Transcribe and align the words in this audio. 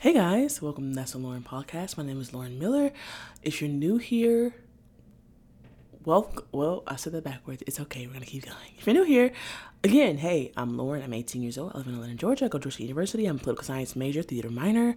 Hey 0.00 0.14
guys, 0.14 0.62
welcome 0.62 0.88
to 0.88 0.96
That's 0.96 1.12
a 1.12 1.18
Lauren 1.18 1.42
podcast. 1.42 1.98
My 1.98 2.02
name 2.02 2.18
is 2.22 2.32
Lauren 2.32 2.58
Miller. 2.58 2.90
If 3.42 3.60
you're 3.60 3.68
new 3.68 3.98
here, 3.98 4.54
well, 6.06 6.32
well, 6.52 6.84
I 6.86 6.96
said 6.96 7.12
that 7.12 7.22
backwards. 7.22 7.62
It's 7.66 7.78
okay. 7.80 8.06
We're 8.06 8.14
gonna 8.14 8.24
keep 8.24 8.46
going. 8.46 8.56
If 8.78 8.86
you're 8.86 8.94
new 8.94 9.04
here, 9.04 9.30
again, 9.84 10.16
hey, 10.16 10.52
I'm 10.56 10.78
Lauren. 10.78 11.02
I'm 11.02 11.12
18 11.12 11.42
years 11.42 11.58
old. 11.58 11.72
I 11.74 11.76
live 11.76 11.86
in 11.88 11.96
Atlanta, 11.96 12.14
Georgia. 12.14 12.46
I 12.46 12.48
go 12.48 12.56
to 12.56 12.62
Georgia 12.62 12.82
University. 12.82 13.26
I'm 13.26 13.36
a 13.36 13.40
political 13.40 13.62
science 13.62 13.94
major, 13.94 14.22
theater 14.22 14.48
minor. 14.48 14.96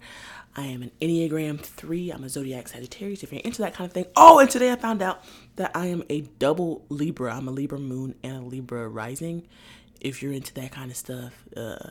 I 0.56 0.68
am 0.68 0.82
an 0.84 0.92
Enneagram 1.02 1.60
three. 1.60 2.10
I'm 2.10 2.24
a 2.24 2.30
zodiac 2.30 2.70
Sagittarius. 2.70 3.24
If 3.24 3.34
you're 3.34 3.42
into 3.42 3.62
that 3.62 3.74
kind 3.74 3.90
of 3.90 3.94
thing, 3.94 4.06
oh, 4.16 4.40
and 4.40 4.50
today 4.50 4.72
I 4.72 4.78
found 4.78 5.02
out 5.02 5.26
that 5.58 5.72
I 5.76 5.88
am 5.88 6.04
a 6.10 6.22
double 6.22 6.86
Libra. 6.88 7.36
I'm 7.36 7.50
a 7.50 7.52
Libra 7.52 7.78
moon 7.78 8.16
and 8.24 8.38
a 8.38 8.46
Libra 8.46 8.88
rising. 8.88 9.50
If 10.00 10.24
you're 10.24 10.32
into 10.32 10.54
that 10.54 10.72
kind 10.72 10.90
of 10.90 10.96
stuff, 10.96 11.34
uh, 11.58 11.90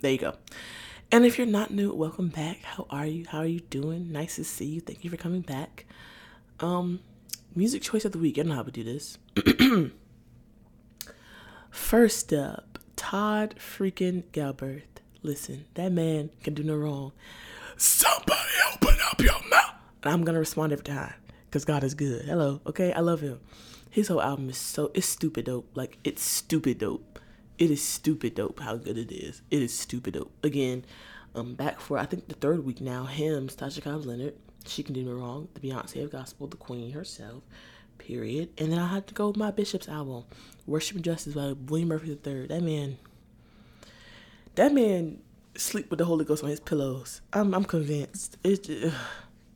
there 0.00 0.12
you 0.12 0.18
go. 0.18 0.34
And 1.14 1.24
if 1.24 1.38
you're 1.38 1.46
not 1.46 1.70
new, 1.70 1.94
welcome 1.94 2.26
back. 2.26 2.62
How 2.64 2.88
are 2.90 3.06
you? 3.06 3.24
How 3.28 3.38
are 3.38 3.46
you 3.46 3.60
doing? 3.60 4.10
Nice 4.10 4.34
to 4.34 4.42
see 4.42 4.64
you. 4.64 4.80
Thank 4.80 5.04
you 5.04 5.10
for 5.10 5.16
coming 5.16 5.42
back. 5.42 5.86
Um, 6.58 6.98
music 7.54 7.82
choice 7.82 8.04
of 8.04 8.10
the 8.10 8.18
week. 8.18 8.36
I 8.36 8.42
don't 8.42 8.48
know 8.48 8.56
how 8.56 8.64
to 8.64 8.72
do 8.72 8.82
this. 8.82 9.16
First 11.70 12.32
up, 12.32 12.80
Todd 12.96 13.54
freaking 13.60 14.24
Galberth. 14.32 14.82
Listen, 15.22 15.66
that 15.74 15.92
man 15.92 16.30
can 16.42 16.52
do 16.52 16.64
no 16.64 16.74
wrong. 16.74 17.12
Somebody 17.76 18.50
open 18.72 18.96
up 19.08 19.20
your 19.20 19.40
mouth. 19.48 19.74
And 20.02 20.12
I'm 20.12 20.24
gonna 20.24 20.40
respond 20.40 20.72
every 20.72 20.84
time 20.84 21.14
because 21.46 21.64
God 21.64 21.84
is 21.84 21.94
good. 21.94 22.24
Hello, 22.24 22.60
okay? 22.66 22.92
I 22.92 22.98
love 22.98 23.20
him. 23.20 23.38
His 23.88 24.08
whole 24.08 24.20
album 24.20 24.50
is 24.50 24.58
so 24.58 24.90
it's 24.94 25.06
stupid 25.06 25.44
dope. 25.44 25.70
Like 25.76 25.96
it's 26.02 26.24
stupid 26.24 26.78
dope. 26.78 27.20
It 27.58 27.70
is 27.70 27.82
stupid 27.82 28.34
dope 28.34 28.60
how 28.60 28.76
good 28.76 28.98
it 28.98 29.12
is. 29.12 29.42
It 29.50 29.62
is 29.62 29.76
stupid 29.76 30.14
dope. 30.14 30.32
Again, 30.42 30.84
um, 31.34 31.54
back 31.54 31.80
for 31.80 31.98
I 31.98 32.06
think 32.06 32.28
the 32.28 32.34
third 32.34 32.64
week 32.64 32.80
now. 32.80 33.04
Him, 33.04 33.48
Tasha 33.48 33.82
Cobbs 33.82 34.06
Leonard, 34.06 34.34
she 34.66 34.82
can 34.82 34.94
do 34.94 35.02
no 35.02 35.12
wrong. 35.12 35.48
The 35.54 35.60
Beyonce 35.60 36.02
of 36.02 36.10
gospel, 36.10 36.46
the 36.46 36.56
Queen 36.56 36.92
herself. 36.92 37.42
Period. 37.98 38.50
And 38.58 38.72
then 38.72 38.78
I 38.78 38.88
had 38.88 39.06
to 39.06 39.14
go 39.14 39.28
with 39.28 39.36
my 39.36 39.50
Bishop's 39.50 39.88
album, 39.88 40.24
Worship 40.66 40.96
and 40.96 41.04
Justice 41.04 41.34
by 41.34 41.52
William 41.52 41.88
Murphy 41.88 42.10
III. 42.10 42.48
That 42.48 42.62
man, 42.62 42.98
that 44.56 44.72
man 44.72 45.20
sleep 45.56 45.90
with 45.90 46.00
the 46.00 46.04
Holy 46.04 46.24
Ghost 46.24 46.42
on 46.42 46.50
his 46.50 46.60
pillows. 46.60 47.20
I'm 47.32 47.54
I'm 47.54 47.64
convinced. 47.64 48.36
It's 48.42 48.66
just, 48.66 48.86
ugh, 48.86 49.00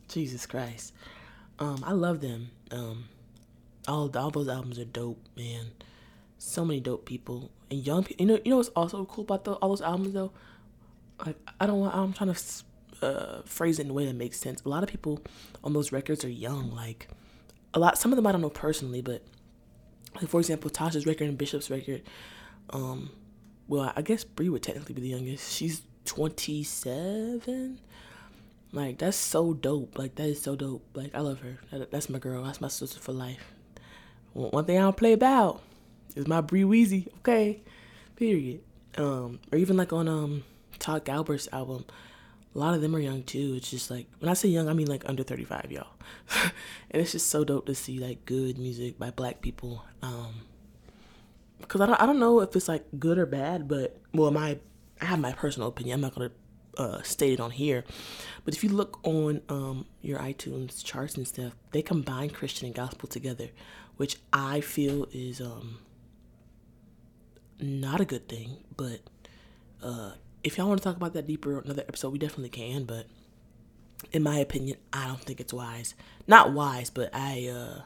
Jesus 0.09 0.47
Christ. 0.47 0.93
Um, 1.59 1.83
I 1.85 1.93
love 1.93 2.21
them. 2.21 2.51
Um, 2.71 3.09
all 3.89 4.11
all 4.17 4.31
those 4.31 4.49
albums 4.49 4.79
are 4.79 4.85
dope, 4.85 5.21
man. 5.37 5.73
So 6.39 6.65
many 6.65 6.81
dope 6.81 7.05
people 7.05 7.51
and 7.71 7.85
young 7.85 8.05
people. 8.05 8.25
You 8.25 8.33
know, 8.33 8.41
you 8.45 8.51
know 8.51 8.57
what's 8.59 8.69
also 8.71 9.05
cool 9.05 9.25
about 9.25 9.45
the, 9.45 9.53
all 9.55 9.71
those 9.71 9.83
albums 9.83 10.15
though. 10.15 10.33
Like 11.25 11.37
I 11.61 11.67
don't. 11.67 11.83
I'm 11.93 12.13
trying 12.13 12.33
to 12.33 13.07
uh, 13.07 13.43
phrase 13.45 13.79
it 13.79 13.85
in 13.85 13.91
a 13.91 13.93
way 13.93 14.07
that 14.07 14.15
makes 14.15 14.39
sense. 14.39 14.63
A 14.65 14.69
lot 14.69 14.83
of 14.83 14.89
people 14.89 15.21
on 15.65 15.73
those 15.73 15.93
records 15.93 16.25
are 16.25 16.31
young. 16.31 16.75
Like 16.75 17.09
a 17.75 17.79
lot. 17.79 17.99
Some 17.99 18.13
of 18.13 18.17
them 18.17 18.27
I 18.27 18.33
don't 18.33 18.41
know 18.41 18.51
personally, 18.51 19.03
but 19.03 19.23
like 20.17 20.29
for 20.29 20.41
example, 20.41 20.71
Tasha's 20.71 21.07
record 21.07 21.29
and 21.29 21.37
Bishop's 21.37 21.71
record. 21.71 22.03
Um, 22.71 23.11
well, 23.67 23.93
I 23.97 24.03
guess 24.03 24.25
Brie 24.25 24.49
would 24.49 24.63
technically 24.63 24.95
be 24.95 25.03
the 25.03 25.09
youngest. 25.09 25.53
She's 25.53 25.83
27. 26.05 27.81
Like 28.73 28.99
that's 28.99 29.17
so 29.17 29.55
dope. 29.55 29.99
Like 29.99 30.15
that 30.17 30.29
is 30.29 30.41
so 30.41 30.55
dope. 30.55 30.85
Like 30.95 31.15
I 31.15 31.21
love 31.21 31.41
her. 31.41 31.59
That, 31.71 31.91
that's 31.91 32.09
my 32.09 32.19
girl. 32.19 32.45
That's 32.45 32.61
my 32.61 32.69
sister 32.69 33.01
for 33.01 33.13
life. 33.13 33.53
One 34.35 34.65
thing 34.67 34.79
I 34.79 34.83
don't 34.83 34.97
play 34.97 35.13
about 35.15 35.63
is 36.17 36.27
my 36.27 36.41
Bree 36.41 36.63
Weezy. 36.63 37.09
Okay, 37.19 37.61
period. 38.17 38.61
Um, 38.97 39.41
or 39.53 39.59
even 39.59 39.77
like 39.77 39.93
on 39.93 40.09
um 40.09 40.45
Todd 40.79 41.05
Galberth's 41.05 41.49
album, 41.53 41.85
a 42.55 42.59
lot 42.59 42.75
of 42.75 42.81
them 42.81 42.95
are 42.97 43.01
young 43.01 43.23
too. 43.23 43.55
It's 43.57 43.71
just 43.71 43.91
like 43.91 44.07
when 44.19 44.29
I 44.29 44.35
say 44.35 44.49
young, 44.49 44.69
I 44.69 44.73
mean 44.73 44.89
like 44.89 45.09
under 45.09 45.23
35, 45.23 45.71
y'all. 45.71 45.87
and 46.91 47.03
it's 47.03 47.13
just 47.13 47.29
so 47.29 47.45
dope 47.45 47.67
to 47.67 47.75
see 47.75 47.99
like 47.99 48.25
good 48.25 48.59
music 48.59 48.99
by 48.99 49.11
black 49.11 49.41
people. 49.41 49.85
Um, 50.03 50.43
because 51.61 51.81
I 51.81 51.87
don't, 51.87 52.01
I 52.01 52.07
don't 52.07 52.19
know 52.19 52.41
if 52.41 52.55
it's 52.57 52.69
like 52.69 52.85
good 52.99 53.19
or 53.19 53.27
bad, 53.27 53.69
but 53.69 53.99
well, 54.13 54.31
my 54.31 54.59
I 55.01 55.05
have 55.05 55.21
my 55.21 55.33
personal 55.33 55.69
opinion. 55.69 55.95
I'm 55.95 56.01
not 56.01 56.15
gonna 56.15 56.31
uh, 56.77 57.03
state 57.03 57.35
it 57.35 57.41
on 57.41 57.51
here, 57.51 57.85
but 58.45 58.55
if 58.55 58.65
you 58.65 58.71
look 58.71 58.99
on 59.05 59.43
um, 59.49 59.87
your 60.01 60.19
iTunes 60.19 60.85
charts 60.85 61.17
and 61.17 61.27
stuff, 61.27 61.55
they 61.73 61.83
combine 61.83 62.31
Christian 62.31 62.67
and 62.67 62.75
gospel 62.75 63.09
together, 63.09 63.49
which 63.97 64.17
I 64.33 64.61
feel 64.61 65.07
is 65.13 65.41
um, 65.41 65.79
not 67.61 68.01
a 68.01 68.05
good 68.05 68.29
thing. 68.29 68.59
But 68.77 69.01
uh, 69.83 70.13
if 70.43 70.59
y'all 70.59 70.69
want 70.69 70.81
to 70.81 70.85
talk 70.85 70.97
about 70.97 71.15
that 71.15 71.27
deeper 71.27 71.59
another 71.59 71.85
episode, 71.89 72.13
we 72.13 72.19
definitely 72.19 72.51
can. 72.51 72.85
But 72.85 73.07
in 74.13 74.23
my 74.23 74.39
opinion, 74.39 74.79
I 74.93 75.07
don't 75.07 75.21
think 75.21 75.41
it's 75.41 75.53
wise. 75.53 75.95
Not 76.27 76.53
wise, 76.53 76.91
but 76.91 77.11
I 77.13 77.49
uh, 77.49 77.83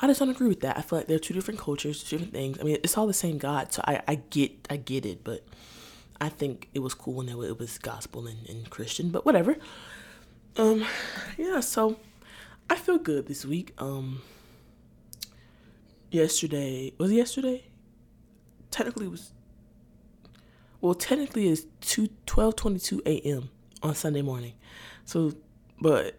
I 0.00 0.06
just 0.06 0.20
don't 0.20 0.30
agree 0.30 0.48
with 0.48 0.60
that. 0.60 0.76
I 0.76 0.82
feel 0.82 0.98
like 0.98 1.08
they're 1.08 1.18
two 1.18 1.34
different 1.34 1.60
cultures, 1.60 2.02
two 2.02 2.18
different 2.18 2.34
things. 2.34 2.58
I 2.60 2.64
mean, 2.64 2.78
it's 2.82 2.96
all 2.98 3.06
the 3.06 3.12
same 3.12 3.38
God, 3.38 3.72
so 3.72 3.82
I, 3.86 4.02
I 4.08 4.14
get 4.16 4.66
I 4.68 4.76
get 4.76 5.06
it, 5.06 5.22
but 5.24 5.44
I 6.20 6.28
think 6.28 6.68
it 6.74 6.80
was 6.80 6.94
cool 6.94 7.14
when 7.14 7.28
it 7.28 7.58
was 7.58 7.78
gospel 7.78 8.26
and, 8.26 8.48
and 8.48 8.68
Christian, 8.70 9.10
but 9.10 9.24
whatever. 9.24 9.56
Um, 10.56 10.84
yeah, 11.36 11.60
so 11.60 11.98
I 12.68 12.76
feel 12.76 12.98
good 12.98 13.26
this 13.26 13.44
week. 13.44 13.72
Um, 13.78 14.22
yesterday 16.10 16.92
was 16.98 17.12
yesterday? 17.12 17.64
Technically, 18.72 19.06
was 19.06 19.32
well, 20.80 20.94
technically 20.94 21.46
it's 21.48 21.62
2 21.82 22.08
12 22.26 22.56
22 22.56 23.02
a.m. 23.06 23.50
on 23.84 23.94
Sunday 23.94 24.22
morning. 24.22 24.54
So, 25.04 25.34
but 25.80 26.18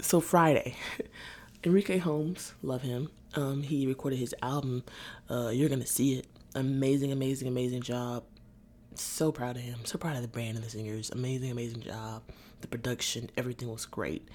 so 0.00 0.20
Friday, 0.20 0.76
Enrique 1.64 1.98
Holmes, 1.98 2.54
love 2.62 2.82
him. 2.82 3.08
Um, 3.34 3.64
he 3.64 3.88
recorded 3.88 4.20
his 4.20 4.32
album. 4.40 4.84
Uh, 5.28 5.48
You're 5.48 5.68
gonna 5.68 5.86
see 5.86 6.18
it. 6.18 6.28
Amazing, 6.54 7.10
amazing, 7.10 7.48
amazing 7.48 7.82
job 7.82 8.22
so 8.98 9.32
proud 9.32 9.56
of 9.56 9.62
him. 9.62 9.80
So 9.84 9.98
proud 9.98 10.16
of 10.16 10.22
the 10.22 10.28
band 10.28 10.56
and 10.56 10.64
the 10.64 10.70
singers. 10.70 11.10
Amazing, 11.10 11.50
amazing 11.50 11.82
job. 11.82 12.22
The 12.60 12.68
production, 12.68 13.30
everything 13.36 13.70
was 13.70 13.86
great. 13.86 14.28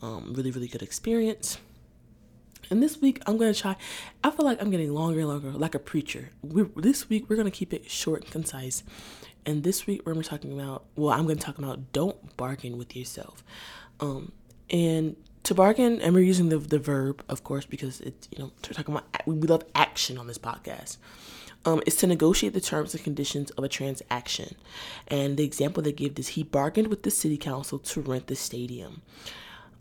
Um, 0.00 0.34
really, 0.34 0.50
really 0.50 0.68
good 0.68 0.82
experience. 0.82 1.58
And 2.70 2.82
this 2.82 3.00
week 3.00 3.22
I'm 3.26 3.36
gonna 3.36 3.54
try. 3.54 3.76
I 4.22 4.30
feel 4.30 4.44
like 4.44 4.60
I'm 4.60 4.70
getting 4.70 4.92
longer 4.92 5.20
and 5.20 5.28
longer, 5.28 5.50
like 5.50 5.74
a 5.74 5.78
preacher. 5.78 6.30
we 6.42 6.64
this 6.76 7.08
week 7.08 7.28
we're 7.28 7.36
gonna 7.36 7.50
keep 7.50 7.72
it 7.72 7.90
short 7.90 8.22
and 8.22 8.30
concise. 8.30 8.82
And 9.44 9.64
this 9.64 9.86
week 9.86 10.02
we're 10.06 10.20
talking 10.22 10.52
about. 10.52 10.84
Well, 10.96 11.12
I'm 11.12 11.26
gonna 11.26 11.36
talk 11.36 11.58
about 11.58 11.92
don't 11.92 12.36
bargain 12.36 12.78
with 12.78 12.96
yourself. 12.96 13.42
Um, 14.00 14.32
and 14.70 15.16
to 15.44 15.54
bargain, 15.54 16.00
and 16.00 16.14
we're 16.14 16.24
using 16.24 16.48
the 16.48 16.58
the 16.58 16.78
verb, 16.78 17.24
of 17.28 17.44
course, 17.44 17.66
because 17.66 18.00
it's 18.00 18.28
you 18.30 18.38
know 18.38 18.52
we're 18.68 18.74
talking 18.74 18.94
about 18.94 19.26
we 19.26 19.36
love 19.46 19.64
action 19.74 20.18
on 20.18 20.26
this 20.26 20.38
podcast 20.38 20.98
um, 21.64 21.82
is 21.86 21.96
to 21.96 22.06
negotiate 22.06 22.54
the 22.54 22.60
terms 22.60 22.94
and 22.94 23.02
conditions 23.04 23.50
of 23.52 23.64
a 23.64 23.68
transaction. 23.68 24.54
And 25.08 25.36
the 25.36 25.44
example 25.44 25.82
they 25.82 25.92
give 25.92 26.18
is 26.18 26.28
he 26.28 26.42
bargained 26.42 26.88
with 26.88 27.02
the 27.02 27.10
city 27.10 27.36
council 27.36 27.78
to 27.78 28.00
rent 28.00 28.26
the 28.26 28.36
stadium. 28.36 29.02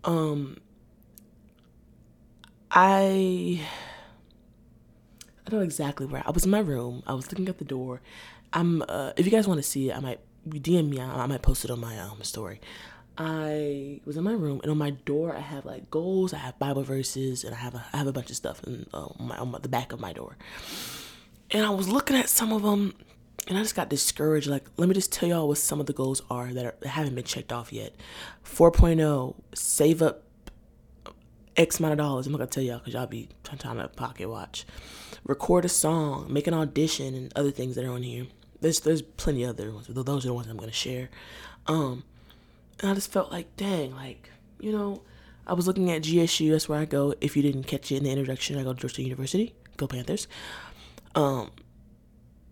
Um, 0.03 0.57
I 2.71 3.61
I 5.45 5.49
don't 5.49 5.59
know 5.59 5.65
exactly 5.65 6.05
where 6.05 6.23
I 6.25 6.31
was 6.31 6.45
in 6.45 6.51
my 6.51 6.59
room. 6.59 7.03
I 7.05 7.13
was 7.13 7.31
looking 7.31 7.49
at 7.49 7.57
the 7.57 7.65
door. 7.65 8.01
I'm 8.53 8.81
uh, 8.87 9.11
if 9.17 9.25
you 9.25 9.31
guys 9.31 9.47
want 9.47 9.57
to 9.57 9.63
see 9.63 9.89
it, 9.89 9.95
I 9.95 9.99
might 9.99 10.19
DM 10.47 10.89
me. 10.89 10.99
I, 10.99 11.23
I 11.23 11.25
might 11.27 11.41
post 11.41 11.65
it 11.65 11.71
on 11.71 11.79
my 11.79 11.99
um 11.99 12.23
story. 12.23 12.61
I 13.17 13.99
was 14.05 14.15
in 14.15 14.23
my 14.23 14.31
room 14.31 14.61
and 14.63 14.71
on 14.71 14.77
my 14.77 14.91
door 14.91 15.35
I 15.35 15.41
have 15.41 15.65
like 15.65 15.91
goals, 15.91 16.33
I 16.33 16.37
have 16.37 16.57
Bible 16.59 16.83
verses, 16.83 17.43
and 17.43 17.53
I 17.53 17.57
have 17.57 17.75
a 17.75 17.85
I 17.91 17.97
have 17.97 18.07
a 18.07 18.13
bunch 18.13 18.29
of 18.29 18.37
stuff 18.37 18.63
in, 18.63 18.87
uh, 18.93 19.07
on, 19.19 19.27
my, 19.27 19.37
on 19.37 19.51
the 19.61 19.69
back 19.69 19.91
of 19.91 19.99
my 19.99 20.13
door. 20.13 20.37
And 21.51 21.65
I 21.65 21.69
was 21.71 21.89
looking 21.89 22.15
at 22.15 22.29
some 22.29 22.53
of 22.53 22.61
them 22.61 22.95
and 23.47 23.57
I 23.57 23.61
just 23.61 23.75
got 23.75 23.89
discouraged. 23.89 24.47
Like, 24.47 24.65
let 24.77 24.87
me 24.87 24.95
just 24.95 25.11
tell 25.11 25.27
y'all 25.27 25.47
what 25.47 25.57
some 25.57 25.81
of 25.81 25.87
the 25.87 25.93
goals 25.93 26.21
are 26.29 26.53
that, 26.53 26.65
are, 26.65 26.75
that 26.79 26.89
haven't 26.89 27.15
been 27.15 27.25
checked 27.25 27.51
off 27.51 27.73
yet. 27.73 27.93
4.0, 28.45 29.35
save 29.53 30.01
up 30.01 30.23
X 31.61 31.79
amount 31.79 31.93
of 31.93 31.97
dollars. 31.97 32.25
I'm 32.25 32.31
not 32.31 32.39
gonna 32.39 32.49
tell 32.49 32.63
y'all 32.63 32.79
because 32.79 32.93
y'all 32.93 33.07
be 33.07 33.29
trying 33.43 33.77
to 33.77 33.87
pocket 33.89 34.27
watch. 34.27 34.65
Record 35.23 35.65
a 35.65 35.69
song, 35.69 36.31
make 36.31 36.47
an 36.47 36.53
audition, 36.53 37.13
and 37.13 37.31
other 37.35 37.51
things 37.51 37.75
that 37.75 37.85
are 37.85 37.91
on 37.91 38.03
here. 38.03 38.27
There's 38.59 38.79
there's 38.79 39.01
plenty 39.01 39.43
of 39.43 39.51
other 39.51 39.71
ones. 39.71 39.87
But 39.87 40.05
those 40.05 40.25
are 40.25 40.29
the 40.29 40.33
ones 40.33 40.47
I'm 40.47 40.57
gonna 40.57 40.71
share. 40.71 41.09
Um, 41.67 42.03
and 42.79 42.91
I 42.91 42.93
just 42.93 43.11
felt 43.11 43.31
like, 43.31 43.55
dang, 43.57 43.95
like 43.95 44.29
you 44.59 44.71
know, 44.71 45.01
I 45.47 45.53
was 45.53 45.67
looking 45.67 45.91
at 45.91 46.01
GSU. 46.01 46.51
That's 46.51 46.67
where 46.67 46.79
I 46.79 46.85
go. 46.85 47.13
If 47.21 47.37
you 47.37 47.43
didn't 47.43 47.63
catch 47.63 47.91
it 47.91 47.97
in 47.97 48.03
the 48.03 48.11
introduction, 48.11 48.57
I 48.57 48.63
go 48.63 48.73
to 48.73 48.79
Georgia 48.79 49.03
University. 49.03 49.53
Go 49.77 49.87
Panthers 49.87 50.27
um, 51.15 51.51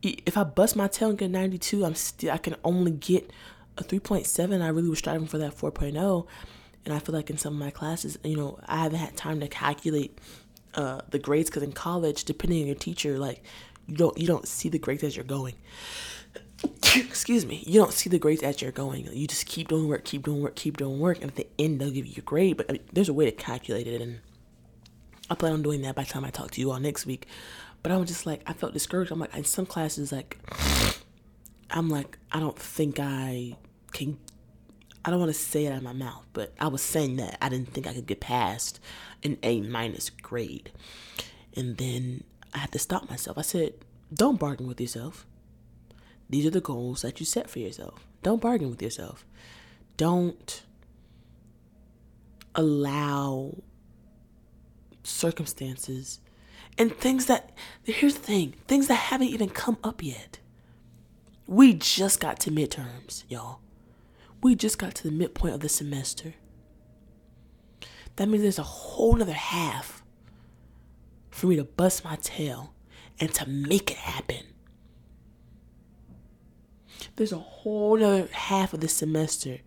if 0.02 0.36
I 0.36 0.44
bust 0.44 0.76
my 0.76 0.88
tail 0.88 1.10
and 1.10 1.18
get 1.18 1.30
92, 1.30 1.84
I'm 1.84 1.94
still, 1.94 2.30
I 2.32 2.38
can 2.38 2.54
only 2.62 2.92
get 2.92 3.30
a 3.78 3.84
3.7. 3.84 4.60
I 4.60 4.68
really 4.68 4.88
was 4.88 4.98
striving 4.98 5.26
for 5.26 5.38
that 5.38 5.56
4.0. 5.56 6.26
And 6.84 6.94
I 6.94 6.98
feel 7.00 7.14
like 7.14 7.30
in 7.30 7.38
some 7.38 7.54
of 7.54 7.58
my 7.58 7.70
classes, 7.70 8.18
you 8.22 8.36
know, 8.36 8.60
I 8.66 8.84
haven't 8.84 9.00
had 9.00 9.16
time 9.16 9.40
to 9.40 9.48
calculate 9.48 10.20
uh, 10.74 11.00
the 11.10 11.18
grades 11.18 11.50
because 11.50 11.64
in 11.64 11.72
college, 11.72 12.24
depending 12.24 12.60
on 12.60 12.66
your 12.66 12.76
teacher, 12.76 13.18
like 13.18 13.42
you 13.88 13.96
don't 13.96 14.16
you 14.18 14.26
don't 14.26 14.46
see 14.46 14.68
the 14.68 14.78
grades 14.78 15.02
as 15.02 15.16
you're 15.16 15.24
going. 15.24 15.54
Excuse 16.94 17.44
me, 17.44 17.62
you 17.66 17.80
don't 17.80 17.92
see 17.92 18.08
the 18.08 18.18
grades 18.18 18.42
as 18.42 18.62
you're 18.62 18.72
going. 18.72 19.06
You 19.12 19.26
just 19.26 19.46
keep 19.46 19.68
doing 19.68 19.88
work, 19.88 20.04
keep 20.04 20.24
doing 20.24 20.40
work, 20.40 20.56
keep 20.56 20.76
doing 20.76 20.98
work, 20.98 21.20
and 21.20 21.30
at 21.30 21.36
the 21.36 21.46
end 21.58 21.80
they'll 21.80 21.90
give 21.90 22.06
you 22.06 22.14
a 22.18 22.22
grade. 22.22 22.56
But 22.56 22.66
I 22.68 22.72
mean, 22.74 22.82
there's 22.92 23.08
a 23.08 23.12
way 23.12 23.26
to 23.26 23.32
calculate 23.32 23.86
it, 23.86 24.00
and 24.00 24.20
I 25.30 25.34
plan 25.34 25.52
on 25.52 25.62
doing 25.62 25.82
that 25.82 25.94
by 25.94 26.04
the 26.04 26.10
time 26.10 26.24
I 26.24 26.30
talk 26.30 26.52
to 26.52 26.60
you 26.60 26.70
all 26.70 26.80
next 26.80 27.04
week. 27.04 27.26
But 27.82 27.92
I 27.92 27.98
was 27.98 28.08
just 28.08 28.26
like, 28.26 28.42
I 28.46 28.52
felt 28.52 28.72
discouraged. 28.72 29.12
I'm 29.12 29.20
like, 29.20 29.34
in 29.36 29.44
some 29.44 29.66
classes, 29.66 30.10
like, 30.10 30.38
I'm 31.70 31.88
like, 31.88 32.18
I 32.32 32.40
don't 32.40 32.58
think 32.58 32.98
I 32.98 33.56
can 33.92 34.18
I 35.06 35.10
don't 35.10 35.20
want 35.20 35.32
to 35.32 35.38
say 35.38 35.66
it 35.66 35.70
out 35.70 35.78
of 35.78 35.84
my 35.84 35.92
mouth, 35.92 36.26
but 36.32 36.52
I 36.58 36.66
was 36.66 36.82
saying 36.82 37.14
that 37.16 37.38
I 37.40 37.48
didn't 37.48 37.72
think 37.72 37.86
I 37.86 37.94
could 37.94 38.08
get 38.08 38.18
past 38.18 38.80
an 39.22 39.38
A 39.44 39.60
minus 39.60 40.10
grade. 40.10 40.72
And 41.54 41.76
then 41.76 42.24
I 42.52 42.58
had 42.58 42.72
to 42.72 42.80
stop 42.80 43.08
myself. 43.08 43.38
I 43.38 43.42
said, 43.42 43.74
don't 44.12 44.36
bargain 44.36 44.66
with 44.66 44.80
yourself. 44.80 45.24
These 46.28 46.46
are 46.46 46.50
the 46.50 46.60
goals 46.60 47.02
that 47.02 47.20
you 47.20 47.26
set 47.26 47.48
for 47.48 47.58
yourself. 47.58 48.06
Don't 48.22 48.40
bargain 48.40 48.70
with 48.70 48.82
yourself. 48.82 49.24
Don't 49.96 50.62
allow 52.54 53.62
circumstances 55.04 56.20
and 56.78 56.94
things 56.94 57.26
that, 57.26 57.52
here's 57.84 58.14
the 58.14 58.20
thing, 58.20 58.54
things 58.66 58.88
that 58.88 58.94
haven't 58.94 59.28
even 59.28 59.48
come 59.48 59.78
up 59.84 60.02
yet. 60.02 60.40
We 61.46 61.74
just 61.74 62.20
got 62.20 62.40
to 62.40 62.50
midterms, 62.50 63.24
y'all. 63.28 63.60
We 64.42 64.54
just 64.54 64.78
got 64.78 64.94
to 64.96 65.04
the 65.04 65.12
midpoint 65.12 65.54
of 65.54 65.60
the 65.60 65.68
semester. 65.68 66.34
That 68.16 68.28
means 68.28 68.42
there's 68.42 68.58
a 68.58 68.64
whole 68.64 69.14
nother 69.14 69.32
half 69.32 70.02
for 71.30 71.46
me 71.46 71.56
to 71.56 71.64
bust 71.64 72.04
my 72.04 72.16
tail 72.16 72.74
and 73.20 73.32
to 73.34 73.48
make 73.48 73.90
it 73.90 73.98
happen. 73.98 74.44
There's 77.16 77.32
a 77.32 77.38
whole 77.38 78.02
other 78.02 78.28
half 78.32 78.74
of 78.74 78.80
the 78.80 78.88
semester 78.88 79.58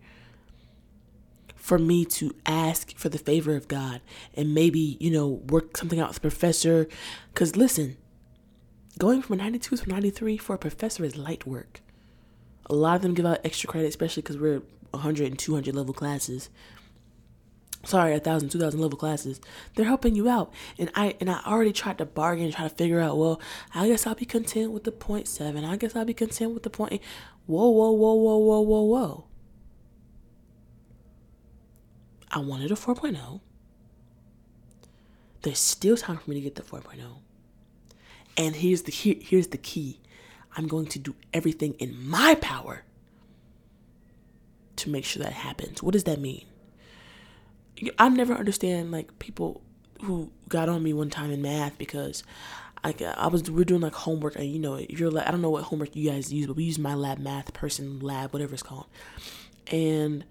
for 1.56 1.78
me 1.78 2.04
to 2.04 2.34
ask 2.46 2.96
for 2.96 3.08
the 3.08 3.18
favor 3.18 3.54
of 3.54 3.68
God 3.68 4.00
and 4.34 4.54
maybe, 4.54 4.96
you 4.98 5.10
know, 5.10 5.28
work 5.28 5.76
something 5.76 6.00
out 6.00 6.08
with 6.08 6.16
the 6.16 6.20
professor. 6.20 6.88
Because 7.32 7.56
listen, 7.56 7.96
going 8.98 9.22
from 9.22 9.34
a 9.34 9.42
92 9.44 9.76
to 9.76 9.88
93 9.88 10.36
for 10.36 10.54
a 10.54 10.58
professor 10.58 11.04
is 11.04 11.16
light 11.16 11.46
work. 11.46 11.80
A 12.66 12.74
lot 12.74 12.96
of 12.96 13.02
them 13.02 13.14
give 13.14 13.26
out 13.26 13.40
extra 13.44 13.68
credit, 13.68 13.88
especially 13.88 14.22
because 14.22 14.38
we're 14.38 14.62
100 14.90 15.26
and 15.26 15.38
200 15.38 15.74
level 15.74 15.94
classes. 15.94 16.50
Sorry, 17.82 18.14
a 18.14 18.20
thousand, 18.20 18.50
two 18.50 18.58
thousand 18.58 18.80
level 18.80 18.98
classes. 18.98 19.40
They're 19.74 19.86
helping 19.86 20.14
you 20.14 20.28
out, 20.28 20.52
and 20.78 20.90
I 20.94 21.14
and 21.18 21.30
I 21.30 21.40
already 21.46 21.72
tried 21.72 21.98
to 21.98 22.04
bargain, 22.04 22.52
try 22.52 22.68
to 22.68 22.74
figure 22.74 23.00
out. 23.00 23.16
Well, 23.16 23.40
I 23.74 23.88
guess 23.88 24.06
I'll 24.06 24.14
be 24.14 24.26
content 24.26 24.72
with 24.72 24.84
the 24.84 24.92
point 24.92 25.26
seven. 25.26 25.64
I 25.64 25.76
guess 25.76 25.96
I'll 25.96 26.04
be 26.04 26.12
content 26.12 26.52
with 26.52 26.62
the 26.62 26.70
point. 26.70 26.92
Eight. 26.94 27.02
Whoa, 27.46 27.68
whoa, 27.70 27.90
whoa, 27.90 28.14
whoa, 28.14 28.36
whoa, 28.36 28.60
whoa, 28.60 28.82
whoa. 28.82 29.24
I 32.30 32.38
wanted 32.38 32.70
a 32.70 32.74
4.0. 32.74 33.40
There's 35.42 35.58
still 35.58 35.96
time 35.96 36.18
for 36.18 36.30
me 36.30 36.36
to 36.36 36.42
get 36.42 36.54
the 36.54 36.62
4.0. 36.62 37.00
And 38.36 38.54
here's 38.54 38.82
the 38.82 38.92
here, 38.92 39.16
here's 39.20 39.48
the 39.48 39.58
key. 39.58 40.00
I'm 40.56 40.68
going 40.68 40.86
to 40.86 40.98
do 40.98 41.14
everything 41.32 41.74
in 41.74 42.08
my 42.08 42.36
power 42.36 42.84
to 44.76 44.90
make 44.90 45.04
sure 45.04 45.22
that 45.22 45.32
happens. 45.32 45.82
What 45.82 45.92
does 45.92 46.04
that 46.04 46.20
mean? 46.20 46.46
I 47.98 48.08
never 48.08 48.34
understand 48.34 48.90
like 48.90 49.18
people 49.18 49.62
who 50.02 50.30
got 50.48 50.68
on 50.68 50.82
me 50.82 50.92
one 50.92 51.10
time 51.10 51.30
in 51.30 51.42
math 51.42 51.76
because 51.78 52.22
I, 52.82 52.94
I 53.16 53.26
was 53.26 53.50
we 53.50 53.60
are 53.62 53.64
doing 53.64 53.82
like 53.82 53.94
homework 53.94 54.36
and 54.36 54.46
you 54.46 54.58
know 54.58 54.74
if 54.74 54.98
you're 54.98 55.10
like 55.10 55.26
I 55.26 55.30
don't 55.30 55.42
know 55.42 55.50
what 55.50 55.64
homework 55.64 55.94
you 55.94 56.10
guys 56.10 56.32
use 56.32 56.46
but 56.46 56.56
we 56.56 56.64
use 56.64 56.78
MyLab 56.78 57.18
Math 57.18 57.52
person 57.52 58.00
lab 58.00 58.32
whatever 58.32 58.54
it's 58.54 58.62
called. 58.62 58.86
And 59.70 60.24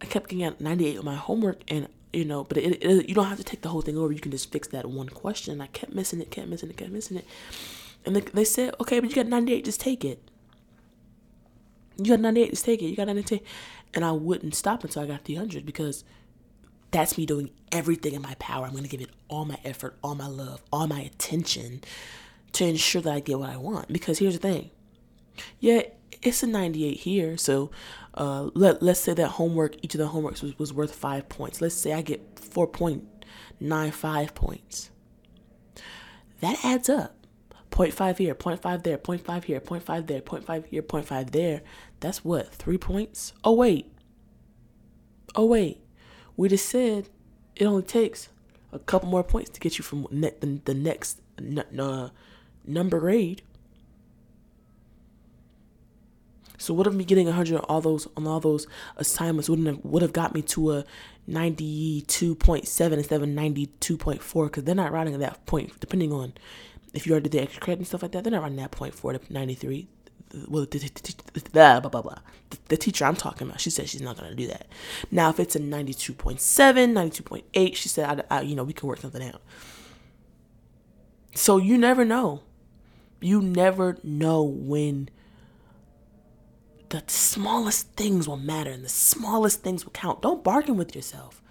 I 0.00 0.06
kept 0.06 0.28
getting 0.28 0.44
at 0.44 0.60
98 0.60 0.98
on 0.98 1.04
my 1.04 1.14
homework 1.14 1.60
and 1.68 1.88
you 2.12 2.24
know 2.24 2.44
but 2.44 2.56
it, 2.58 2.82
it, 2.82 3.08
you 3.08 3.14
don't 3.14 3.26
have 3.26 3.38
to 3.38 3.44
take 3.44 3.62
the 3.62 3.68
whole 3.68 3.82
thing 3.82 3.98
over. 3.98 4.12
You 4.12 4.20
can 4.20 4.30
just 4.30 4.50
fix 4.50 4.68
that 4.68 4.86
one 4.86 5.08
question. 5.08 5.60
I 5.60 5.66
kept 5.68 5.94
missing 5.94 6.20
it 6.20 6.30
kept 6.30 6.48
missing 6.48 6.70
it 6.70 6.76
kept 6.76 6.90
missing 6.90 7.18
it. 7.18 7.26
And 8.06 8.16
they, 8.16 8.20
they 8.20 8.44
said 8.44 8.74
okay 8.80 9.00
but 9.00 9.10
you 9.10 9.16
got 9.16 9.26
98 9.26 9.64
just 9.64 9.80
take 9.80 10.04
it. 10.04 10.22
You 11.98 12.12
got 12.12 12.20
98 12.20 12.50
just 12.50 12.64
take 12.64 12.80
it. 12.80 12.86
You 12.86 12.96
got 12.96 13.08
98 13.08 13.42
and 13.92 14.04
I 14.04 14.12
wouldn't 14.12 14.54
stop 14.54 14.84
until 14.84 15.02
I 15.02 15.06
got 15.06 15.24
the 15.24 15.34
100 15.34 15.66
because 15.66 16.04
that's 16.90 17.16
me 17.16 17.26
doing 17.26 17.50
everything 17.72 18.14
in 18.14 18.22
my 18.22 18.34
power. 18.38 18.66
I'm 18.66 18.72
going 18.72 18.84
to 18.84 18.88
give 18.88 19.00
it 19.00 19.10
all 19.28 19.44
my 19.44 19.58
effort, 19.64 19.96
all 20.02 20.14
my 20.14 20.26
love, 20.26 20.62
all 20.72 20.86
my 20.86 21.00
attention 21.00 21.82
to 22.52 22.64
ensure 22.66 23.02
that 23.02 23.12
I 23.12 23.20
get 23.20 23.38
what 23.38 23.50
I 23.50 23.56
want. 23.56 23.92
Because 23.92 24.18
here's 24.18 24.38
the 24.38 24.40
thing. 24.40 24.70
Yeah, 25.60 25.82
it's 26.22 26.42
a 26.42 26.46
98 26.46 26.98
here. 26.98 27.36
So 27.36 27.70
uh, 28.14 28.50
let, 28.54 28.82
let's 28.82 29.00
say 29.00 29.14
that 29.14 29.28
homework, 29.28 29.76
each 29.82 29.94
of 29.94 29.98
the 29.98 30.08
homeworks 30.08 30.42
was, 30.42 30.58
was 30.58 30.72
worth 30.72 30.94
five 30.94 31.28
points. 31.28 31.60
Let's 31.60 31.74
say 31.74 31.92
I 31.92 32.02
get 32.02 32.36
4.95 32.36 34.34
points. 34.34 34.90
That 36.40 36.64
adds 36.64 36.88
up. 36.88 37.16
0.5 37.70 38.18
here, 38.18 38.34
0.5 38.34 38.82
there, 38.82 38.98
0.5 38.98 39.44
here, 39.44 39.60
0.5 39.60 40.06
there, 40.06 40.20
0.5 40.20 40.66
here, 40.66 40.82
0.5 40.82 41.30
there. 41.30 41.62
That's 42.00 42.24
what, 42.24 42.52
three 42.52 42.78
points? 42.78 43.32
Oh, 43.44 43.54
wait. 43.54 43.92
Oh, 45.36 45.46
wait. 45.46 45.80
We 46.40 46.48
just 46.48 46.70
said 46.70 47.10
it 47.54 47.66
only 47.66 47.82
takes 47.82 48.30
a 48.72 48.78
couple 48.78 49.10
more 49.10 49.22
points 49.22 49.50
to 49.50 49.60
get 49.60 49.76
you 49.76 49.84
from 49.84 50.06
ne- 50.10 50.32
the, 50.40 50.58
the 50.64 50.72
next 50.72 51.20
n- 51.36 51.58
uh, 51.78 52.08
number 52.66 52.98
grade. 52.98 53.42
So 56.56 56.72
what 56.72 56.86
if 56.86 56.94
me 56.94 57.04
getting 57.04 57.26
100 57.26 57.58
on 57.58 57.64
all 57.64 57.82
those 57.82 58.08
on 58.16 58.26
all 58.26 58.40
those 58.40 58.66
assignments 58.96 59.50
wouldn't 59.50 59.68
have 59.68 59.84
would 59.84 60.00
have 60.00 60.14
got 60.14 60.32
me 60.32 60.40
to 60.40 60.72
a 60.72 60.84
92.7 61.28 62.92
instead 62.92 63.22
of 63.22 63.28
92.4 63.28 64.44
because 64.44 64.64
they're 64.64 64.74
not 64.74 64.92
at 65.12 65.20
that 65.20 65.44
point 65.44 65.78
depending 65.78 66.10
on 66.10 66.32
if 66.94 67.06
you 67.06 67.12
already 67.12 67.28
did 67.28 67.38
the 67.38 67.42
extra 67.42 67.60
credit 67.60 67.80
and 67.80 67.86
stuff 67.86 68.00
like 68.00 68.12
that 68.12 68.24
they're 68.24 68.30
not 68.30 68.40
writing 68.40 68.56
that 68.56 68.70
point 68.70 68.94
for 68.94 69.12
to 69.12 69.20
93 69.28 69.88
well, 70.48 70.66
the, 70.70 70.78
the, 70.78 71.50
blah, 71.52 71.80
blah, 71.80 72.02
blah, 72.02 72.14
the, 72.68 72.76
teacher 72.76 73.04
I'm 73.04 73.16
talking 73.16 73.48
about, 73.48 73.60
she 73.60 73.70
said 73.70 73.88
she's 73.88 74.00
not 74.00 74.16
going 74.16 74.30
to 74.30 74.36
do 74.36 74.46
that. 74.46 74.66
Now, 75.10 75.30
if 75.30 75.40
it's 75.40 75.56
a 75.56 75.60
92.7, 75.60 76.38
92.8, 76.38 77.74
she 77.74 77.88
said, 77.88 78.24
I, 78.30 78.38
I, 78.38 78.40
you 78.42 78.54
know, 78.54 78.62
we 78.64 78.72
can 78.72 78.88
work 78.88 79.00
something 79.00 79.22
out. 79.22 79.42
So 81.34 81.56
you 81.56 81.76
never 81.76 82.04
know. 82.04 82.42
You 83.20 83.42
never 83.42 83.98
know 84.02 84.42
when 84.42 85.08
the 86.90 87.02
smallest 87.06 87.92
things 87.92 88.26
will 88.26 88.36
matter 88.36 88.70
and 88.70 88.84
the 88.84 88.88
smallest 88.88 89.62
things 89.62 89.84
will 89.84 89.92
count. 89.92 90.22
Don't 90.22 90.42
bargain 90.42 90.76
with 90.76 90.94
yourself. 90.94 91.42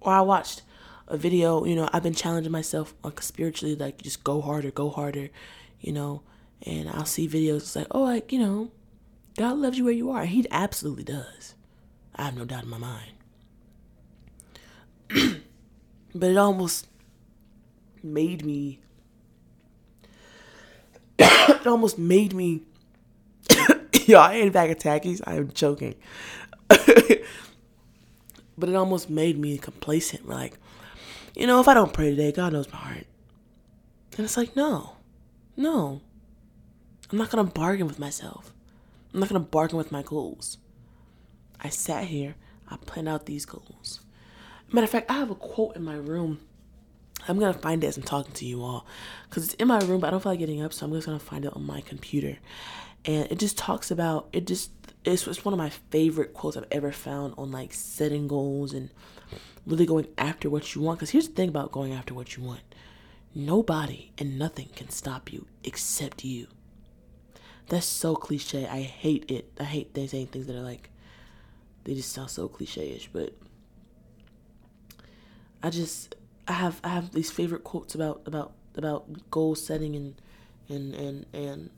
Or 0.00 0.12
I 0.12 0.20
watched 0.20 0.62
a 1.08 1.16
video, 1.16 1.64
you 1.64 1.74
know, 1.74 1.88
I've 1.92 2.02
been 2.02 2.14
challenging 2.14 2.52
myself 2.52 2.94
like 3.02 3.20
spiritually, 3.20 3.74
like 3.74 4.02
just 4.02 4.24
go 4.24 4.40
harder, 4.40 4.70
go 4.70 4.90
harder, 4.90 5.28
you 5.80 5.92
know 5.92 6.22
and 6.62 6.88
I'll 6.88 7.04
see 7.04 7.28
videos 7.28 7.56
it's 7.56 7.76
like, 7.76 7.86
oh, 7.90 8.02
like, 8.02 8.32
you 8.32 8.38
know, 8.38 8.70
God 9.36 9.58
loves 9.58 9.76
you 9.78 9.84
where 9.84 9.92
you 9.92 10.10
are. 10.10 10.24
He 10.24 10.46
absolutely 10.50 11.04
does. 11.04 11.54
I 12.14 12.24
have 12.24 12.36
no 12.36 12.44
doubt 12.44 12.64
in 12.64 12.70
my 12.70 12.78
mind. 12.78 13.12
but 16.14 16.30
it 16.30 16.36
almost 16.36 16.88
made 18.02 18.44
me 18.44 18.80
it 21.18 21.66
almost 21.66 21.98
made 21.98 22.32
me 22.34 22.62
yo, 24.06 24.18
I 24.18 24.34
ain't 24.34 24.52
back 24.52 24.70
of 24.70 24.78
Takis. 24.78 25.20
I 25.26 25.34
am 25.34 25.50
choking. 25.50 25.94
but 26.68 26.78
it 28.68 28.74
almost 28.74 29.10
made 29.10 29.38
me 29.38 29.58
complacent. 29.58 30.28
Like, 30.28 30.58
you 31.34 31.46
know, 31.46 31.60
if 31.60 31.68
I 31.68 31.74
don't 31.74 31.92
pray 31.92 32.10
today, 32.10 32.32
God 32.32 32.52
knows 32.52 32.70
my 32.72 32.78
heart. 32.78 33.06
And 34.16 34.24
it's 34.24 34.36
like, 34.36 34.56
no, 34.56 34.96
no. 35.56 36.00
I'm 37.10 37.18
not 37.18 37.30
going 37.30 37.44
to 37.46 37.52
bargain 37.52 37.86
with 37.86 37.98
myself. 37.98 38.52
I'm 39.12 39.20
not 39.20 39.28
going 39.28 39.42
to 39.42 39.48
bargain 39.48 39.78
with 39.78 39.92
my 39.92 40.02
goals. 40.02 40.58
I 41.60 41.68
sat 41.68 42.04
here, 42.04 42.34
I 42.68 42.76
planned 42.76 43.08
out 43.08 43.26
these 43.26 43.46
goals. 43.46 44.00
Matter 44.72 44.84
of 44.84 44.90
fact, 44.90 45.10
I 45.10 45.14
have 45.14 45.30
a 45.30 45.34
quote 45.34 45.76
in 45.76 45.82
my 45.82 45.94
room 45.94 46.40
I'm 47.28 47.38
gonna 47.38 47.54
find 47.54 47.82
it 47.82 47.86
as 47.86 47.96
I'm 47.96 48.02
talking 48.02 48.32
to 48.34 48.44
you 48.44 48.62
all, 48.62 48.86
cause 49.30 49.44
it's 49.44 49.54
in 49.54 49.68
my 49.68 49.80
room, 49.80 50.00
but 50.00 50.08
I 50.08 50.10
don't 50.10 50.22
feel 50.22 50.32
like 50.32 50.38
getting 50.38 50.62
up, 50.62 50.72
so 50.72 50.86
I'm 50.86 50.92
just 50.92 51.06
gonna 51.06 51.18
find 51.18 51.44
it 51.44 51.54
on 51.54 51.64
my 51.64 51.80
computer, 51.80 52.38
and 53.04 53.30
it 53.30 53.38
just 53.38 53.58
talks 53.58 53.90
about 53.90 54.28
it. 54.32 54.46
Just 54.46 54.70
it's, 55.04 55.26
it's 55.26 55.44
one 55.44 55.52
of 55.52 55.58
my 55.58 55.70
favorite 55.90 56.34
quotes 56.34 56.56
I've 56.56 56.66
ever 56.70 56.92
found 56.92 57.34
on 57.36 57.50
like 57.50 57.72
setting 57.72 58.28
goals 58.28 58.72
and 58.72 58.90
really 59.66 59.86
going 59.86 60.06
after 60.18 60.48
what 60.50 60.74
you 60.74 60.82
want. 60.82 61.00
Cause 61.00 61.10
here's 61.10 61.28
the 61.28 61.34
thing 61.34 61.48
about 61.48 61.72
going 61.72 61.92
after 61.92 62.14
what 62.14 62.36
you 62.36 62.44
want: 62.44 62.62
nobody 63.34 64.12
and 64.18 64.38
nothing 64.38 64.68
can 64.76 64.90
stop 64.90 65.32
you 65.32 65.46
except 65.64 66.24
you. 66.24 66.46
That's 67.68 67.86
so 67.86 68.14
cliche. 68.14 68.66
I 68.66 68.82
hate 68.82 69.30
it. 69.30 69.52
I 69.58 69.64
hate 69.64 69.94
they 69.94 70.06
saying 70.06 70.28
things 70.28 70.46
that 70.46 70.56
are 70.56 70.62
like 70.62 70.90
they 71.84 71.94
just 71.94 72.12
sound 72.12 72.30
so 72.30 72.48
cliche-ish, 72.48 73.10
but 73.12 73.32
I 75.62 75.70
just 75.70 76.14
I 76.48 76.52
have 76.52 76.80
I 76.84 76.88
have 76.88 77.12
these 77.12 77.30
favorite 77.30 77.64
quotes 77.64 77.94
about 77.94 78.22
about 78.26 78.52
about 78.76 79.30
goal 79.30 79.54
setting 79.54 79.96
and 79.96 80.14
and 80.68 80.94
and 80.94 81.26
and 81.32 81.70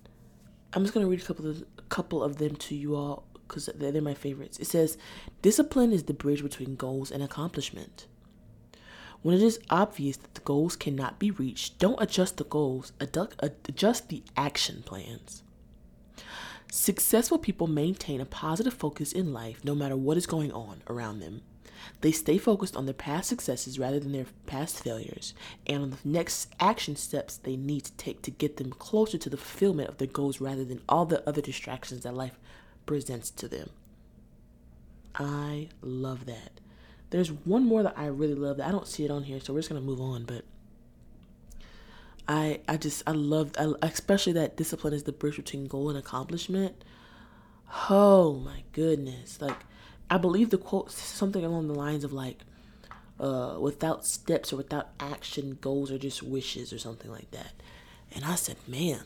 I'm 0.72 0.82
just 0.82 0.94
gonna 0.94 1.06
read 1.06 1.20
a 1.20 1.24
couple 1.24 1.46
of 1.48 1.64
a 1.78 1.82
couple 1.82 2.22
of 2.22 2.36
them 2.36 2.56
to 2.56 2.74
you 2.74 2.96
all 2.96 3.24
because 3.46 3.70
they're, 3.74 3.92
they're 3.92 4.02
my 4.02 4.14
favorites. 4.14 4.58
It 4.58 4.66
says, 4.66 4.98
"Discipline 5.40 5.92
is 5.92 6.04
the 6.04 6.14
bridge 6.14 6.42
between 6.42 6.76
goals 6.76 7.10
and 7.10 7.22
accomplishment." 7.22 8.06
When 9.22 9.34
it 9.34 9.42
is 9.42 9.58
obvious 9.68 10.16
that 10.18 10.34
the 10.34 10.40
goals 10.42 10.76
cannot 10.76 11.18
be 11.18 11.30
reached, 11.30 11.78
don't 11.78 12.00
adjust 12.00 12.36
the 12.36 12.44
goals, 12.44 12.92
adjust 13.00 14.08
the 14.10 14.22
action 14.36 14.82
plans. 14.84 15.42
Successful 16.70 17.38
people 17.38 17.66
maintain 17.66 18.20
a 18.20 18.26
positive 18.26 18.74
focus 18.74 19.12
in 19.12 19.32
life 19.32 19.64
no 19.64 19.74
matter 19.74 19.96
what 19.96 20.16
is 20.16 20.26
going 20.26 20.52
on 20.52 20.82
around 20.88 21.20
them. 21.20 21.42
They 22.00 22.12
stay 22.12 22.38
focused 22.38 22.76
on 22.76 22.84
their 22.84 22.94
past 22.94 23.28
successes 23.28 23.78
rather 23.78 23.98
than 23.98 24.12
their 24.12 24.26
past 24.46 24.82
failures 24.82 25.32
and 25.66 25.82
on 25.82 25.90
the 25.90 25.96
next 26.04 26.52
action 26.60 26.96
steps 26.96 27.36
they 27.36 27.56
need 27.56 27.84
to 27.84 27.92
take 27.92 28.20
to 28.22 28.30
get 28.30 28.56
them 28.56 28.70
closer 28.70 29.16
to 29.16 29.30
the 29.30 29.36
fulfillment 29.36 29.88
of 29.88 29.98
their 29.98 30.08
goals 30.08 30.40
rather 30.40 30.64
than 30.64 30.82
all 30.88 31.06
the 31.06 31.26
other 31.26 31.40
distractions 31.40 32.02
that 32.02 32.14
life 32.14 32.38
presents 32.84 33.30
to 33.30 33.48
them. 33.48 33.70
I 35.14 35.68
love 35.80 36.26
that. 36.26 36.60
There's 37.10 37.32
one 37.32 37.64
more 37.64 37.82
that 37.82 37.96
I 37.96 38.06
really 38.06 38.34
love 38.34 38.58
that 38.58 38.68
I 38.68 38.72
don't 38.72 38.86
see 38.86 39.04
it 39.04 39.10
on 39.10 39.24
here, 39.24 39.40
so 39.40 39.52
we're 39.52 39.60
just 39.60 39.70
gonna 39.70 39.80
move 39.80 40.00
on. 40.00 40.24
But 40.24 40.44
I 42.28 42.60
I 42.68 42.76
just 42.76 43.02
I 43.06 43.12
love 43.12 43.52
I, 43.58 43.72
especially 43.82 44.34
that 44.34 44.56
discipline 44.56 44.92
is 44.92 45.04
the 45.04 45.12
bridge 45.12 45.36
between 45.36 45.66
goal 45.66 45.88
and 45.88 45.98
accomplishment. 45.98 46.84
Oh 47.90 48.34
my 48.44 48.62
goodness! 48.72 49.40
Like 49.40 49.56
I 50.10 50.18
believe 50.18 50.50
the 50.50 50.58
quote 50.58 50.90
something 50.90 51.44
along 51.44 51.68
the 51.68 51.74
lines 51.74 52.04
of 52.04 52.12
like, 52.12 52.40
uh, 53.20 53.56
without 53.60 54.06
steps 54.06 54.52
or 54.52 54.56
without 54.56 54.88
action, 54.98 55.58
goals 55.60 55.90
are 55.90 55.98
just 55.98 56.22
wishes 56.22 56.72
or 56.72 56.78
something 56.78 57.10
like 57.10 57.30
that. 57.32 57.52
And 58.14 58.24
I 58.24 58.36
said, 58.36 58.56
man, 58.66 59.02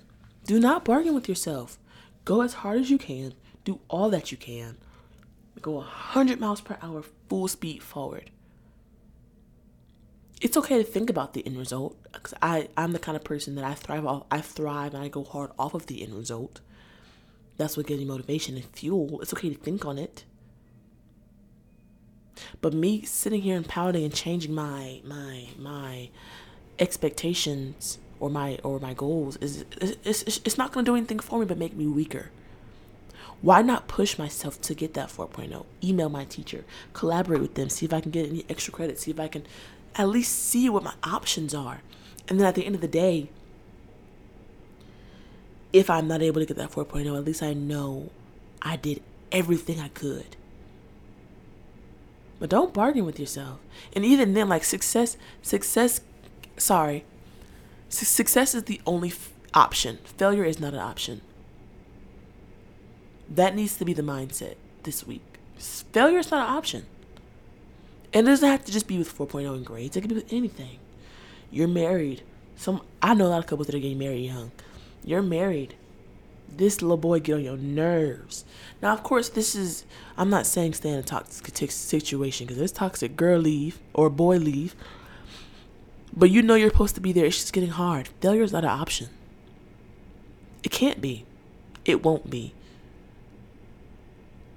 do 0.47 0.61
not 0.61 0.85
bargain 0.85 1.15
with 1.15 1.29
yourself. 1.29 1.79
Go 2.25 2.43
as 2.43 2.55
hard 2.55 2.81
as 2.81 2.91
you 2.91 2.99
can. 2.99 3.35
Do 3.65 3.81
all 3.89 4.11
that 4.11 4.31
you 4.31 4.37
can. 4.39 4.77
Go 5.61 5.73
100 5.73 6.39
miles 6.39 6.61
per 6.61 6.79
hour, 6.81 7.03
full 7.29 7.49
speed 7.49 7.83
forward. 7.83 8.31
It's 10.43 10.57
okay 10.57 10.77
to 10.77 10.85
think 10.85 11.09
about 11.09 11.35
the 11.35 11.47
end 11.47 11.57
result 11.57 11.97
because 12.13 12.35
I 12.43 12.69
I'm 12.77 12.91
the 12.91 12.99
kind 12.99 13.17
of 13.17 13.23
person 13.23 13.55
that 13.55 13.65
I 13.65 13.75
thrive 13.75 14.05
off. 14.05 14.25
I 14.29 14.41
thrive 14.41 14.93
and 14.93 15.03
I 15.03 15.09
go 15.09 15.23
hard 15.23 15.53
off 15.57 15.73
of 15.73 15.87
the 15.87 16.03
end 16.03 16.15
result. 16.15 16.61
That's 17.59 17.77
what 17.77 17.87
gives 17.87 18.01
me 18.01 18.07
motivation 18.07 18.57
and 18.57 18.65
fuel. 18.65 19.21
It's 19.23 19.33
okay 19.33 19.51
to 19.51 19.55
think 19.55 19.85
on 19.85 19.99
it. 19.99 20.25
But 22.61 22.75
me 22.75 23.03
sitting 23.03 23.43
here 23.43 23.57
and 23.57 23.67
pouting 23.67 24.03
and 24.03 24.13
changing 24.13 24.53
my 24.53 25.01
my 25.05 25.47
my 25.57 26.09
expectations 26.81 27.99
or 28.19 28.29
my 28.29 28.59
or 28.65 28.81
my 28.81 28.95
goals 28.95 29.37
is 29.37 29.65
it's, 29.81 30.23
it's, 30.23 30.41
it's 30.45 30.59
not 30.59 30.73
going 30.73 30.85
to 30.85 30.91
do 30.91 30.97
anything 30.97 31.21
for 31.21 31.39
me 31.39 31.45
but 31.45 31.57
make 31.57 31.77
me 31.77 31.87
weaker. 31.87 32.31
Why 33.43 33.63
not 33.63 33.89
push 33.89 34.19
myself 34.19 34.61
to 34.63 34.75
get 34.75 34.95
that 34.95 35.09
4.0? 35.09 35.67
Email 35.83 36.09
my 36.09 36.25
teacher, 36.25 36.65
collaborate 36.93 37.41
with 37.41 37.55
them, 37.55 37.69
see 37.69 37.85
if 37.85 37.93
I 37.93 38.01
can 38.01 38.13
get 38.13 38.29
any 38.29 38.45
extra 38.49 38.73
credit, 38.73 39.01
see 39.01 39.11
if 39.11 39.19
I 39.19 39.27
can 39.27 39.45
at 39.95 40.09
least 40.09 40.33
see 40.33 40.69
what 40.69 40.83
my 40.83 40.95
options 41.05 41.55
are. 41.55 41.83
And 42.29 42.39
then 42.39 42.47
at 42.47 42.55
the 42.55 42.65
end 42.65 42.75
of 42.75 42.81
the 42.81 42.89
day, 42.89 43.29
if 45.73 45.89
I'm 45.89 46.07
not 46.07 46.23
able 46.23 46.41
to 46.41 46.47
get 46.47 46.57
that 46.57 46.71
4.0, 46.71 47.17
at 47.17 47.25
least 47.25 47.43
I 47.43 47.55
know 47.55 48.11
I 48.61 48.77
did 48.77 49.03
everything 49.31 49.81
I 49.81 49.89
could. 49.89 50.37
But 52.39 52.51
don't 52.51 52.75
bargain 52.75 53.07
with 53.07 53.21
yourself. 53.21 53.61
And 53.95 54.05
even 54.05 54.35
then, 54.35 54.49
like 54.49 54.65
success, 54.65 55.17
success, 55.43 56.01
sorry, 56.57 57.05
success 57.89 58.55
is 58.55 58.65
the 58.65 58.81
only 58.87 59.11
f- 59.11 59.33
option. 59.55 59.99
Failure 60.19 60.45
is 60.45 60.59
not 60.59 60.75
an 60.75 60.81
option. 60.81 61.21
That 63.29 63.55
needs 63.55 63.77
to 63.77 63.85
be 63.85 63.93
the 63.93 64.03
mindset 64.03 64.57
this 64.83 65.07
week. 65.07 65.23
Failure 65.57 66.19
is 66.19 66.31
not 66.31 66.49
an 66.49 66.55
option. 66.55 66.87
And 68.15 68.27
it 68.27 68.31
doesn't 68.31 68.49
have 68.49 68.65
to 68.65 68.73
just 68.73 68.87
be 68.87 68.99
with 68.99 69.17
4.0 69.17 69.57
in 69.57 69.63
grades. 69.65 69.97
It 69.97 70.03
could 70.03 70.11
be 70.11 70.17
with 70.17 70.33
anything. 70.33 70.79
You're 71.51 71.69
married. 71.69 72.23
Some 72.57 72.83
I 73.01 73.15
know 73.15 73.27
a 73.27 73.29
lot 73.29 73.39
of 73.39 73.47
couples 73.47 73.67
that 73.67 73.75
are 73.75 73.81
getting 73.81 73.99
married 73.99 74.27
young. 74.27 74.53
You're 75.05 75.23
married 75.23 75.75
this 76.57 76.83
little 76.83 76.97
boy 76.97 77.21
get 77.21 77.37
on 77.37 77.45
your 77.45 77.57
nerves. 77.57 78.45
Now, 78.81 78.93
of 78.93 79.03
course, 79.03 79.29
this 79.29 79.55
is, 79.55 79.85
I'm 80.17 80.31
not 80.31 80.47
saying 80.47 80.75
stay 80.75 80.91
in 80.91 80.99
a 80.99 81.03
toxic 81.03 81.71
situation 81.71 82.47
because 82.47 82.59
this 82.59 82.73
toxic 82.73 83.17
girl 83.17 83.41
leave 83.41 83.79
or 83.95 84.11
boy 84.11 84.39
leave. 84.39 84.75
But 86.15 86.31
you 86.31 86.43
know 86.43 86.55
you're 86.55 86.71
supposed 86.71 86.95
to 86.97 87.01
be 87.01 87.13
there. 87.13 87.25
It's 87.25 87.39
just 87.39 87.53
getting 87.53 87.71
hard. 87.71 88.09
Failure 88.21 88.43
is 88.43 88.53
not 88.53 88.65
an 88.65 88.71
option. 88.71 89.09
It 90.63 90.71
can't 90.71 91.01
be. 91.01 91.25
It 91.85 92.05
won't 92.05 92.29
be. 92.29 92.53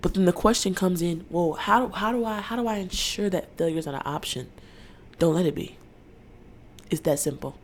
But 0.06 0.14
then 0.14 0.26
the 0.26 0.34
question 0.34 0.76
comes 0.76 1.02
in, 1.02 1.26
well, 1.32 1.54
how, 1.54 1.88
how 1.88 2.12
do 2.12 2.26
I 2.26 2.40
how 2.40 2.56
do 2.56 2.68
I 2.68 2.76
ensure 2.76 3.28
that 3.32 3.58
failure 3.58 3.80
is 3.80 3.88
not 3.88 3.96
an 3.96 4.04
option? 4.06 4.52
Don't 5.18 5.34
let 5.34 5.48
it 5.48 5.56
be. 5.56 5.80
It's 6.92 7.02
that 7.02 7.18
simple. 7.18 7.58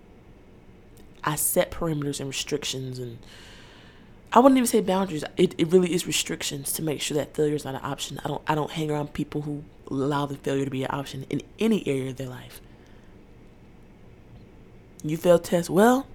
I 1.24 1.36
set 1.36 1.70
parameters 1.70 2.20
and 2.20 2.28
restrictions 2.28 2.98
and 2.98 3.20
I 4.34 4.40
wouldn't 4.40 4.58
even 4.58 4.66
say 4.66 4.82
boundaries. 4.82 5.24
It, 5.38 5.54
it 5.60 5.68
really 5.68 5.94
is 5.94 6.08
restrictions 6.08 6.74
to 6.74 6.82
make 6.82 7.00
sure 7.00 7.16
that 7.16 7.36
failure 7.36 7.54
is 7.54 7.64
not 7.64 7.76
an 7.76 7.82
option. 7.84 8.20
I 8.26 8.28
don't 8.28 8.42
I 8.48 8.56
don't 8.56 8.72
hang 8.72 8.90
around 8.90 9.14
people 9.14 9.44
who 9.44 9.64
allow 9.92 10.26
the 10.26 10.36
failure 10.36 10.66
to 10.66 10.72
be 10.72 10.84
an 10.84 10.90
option 10.92 11.28
in 11.30 11.44
any 11.60 11.88
area 11.88 12.10
of 12.10 12.16
their 12.16 12.30
life. 12.30 12.60
You 15.04 15.16
fail 15.16 15.38
test 15.38 15.70
well, 15.70 16.08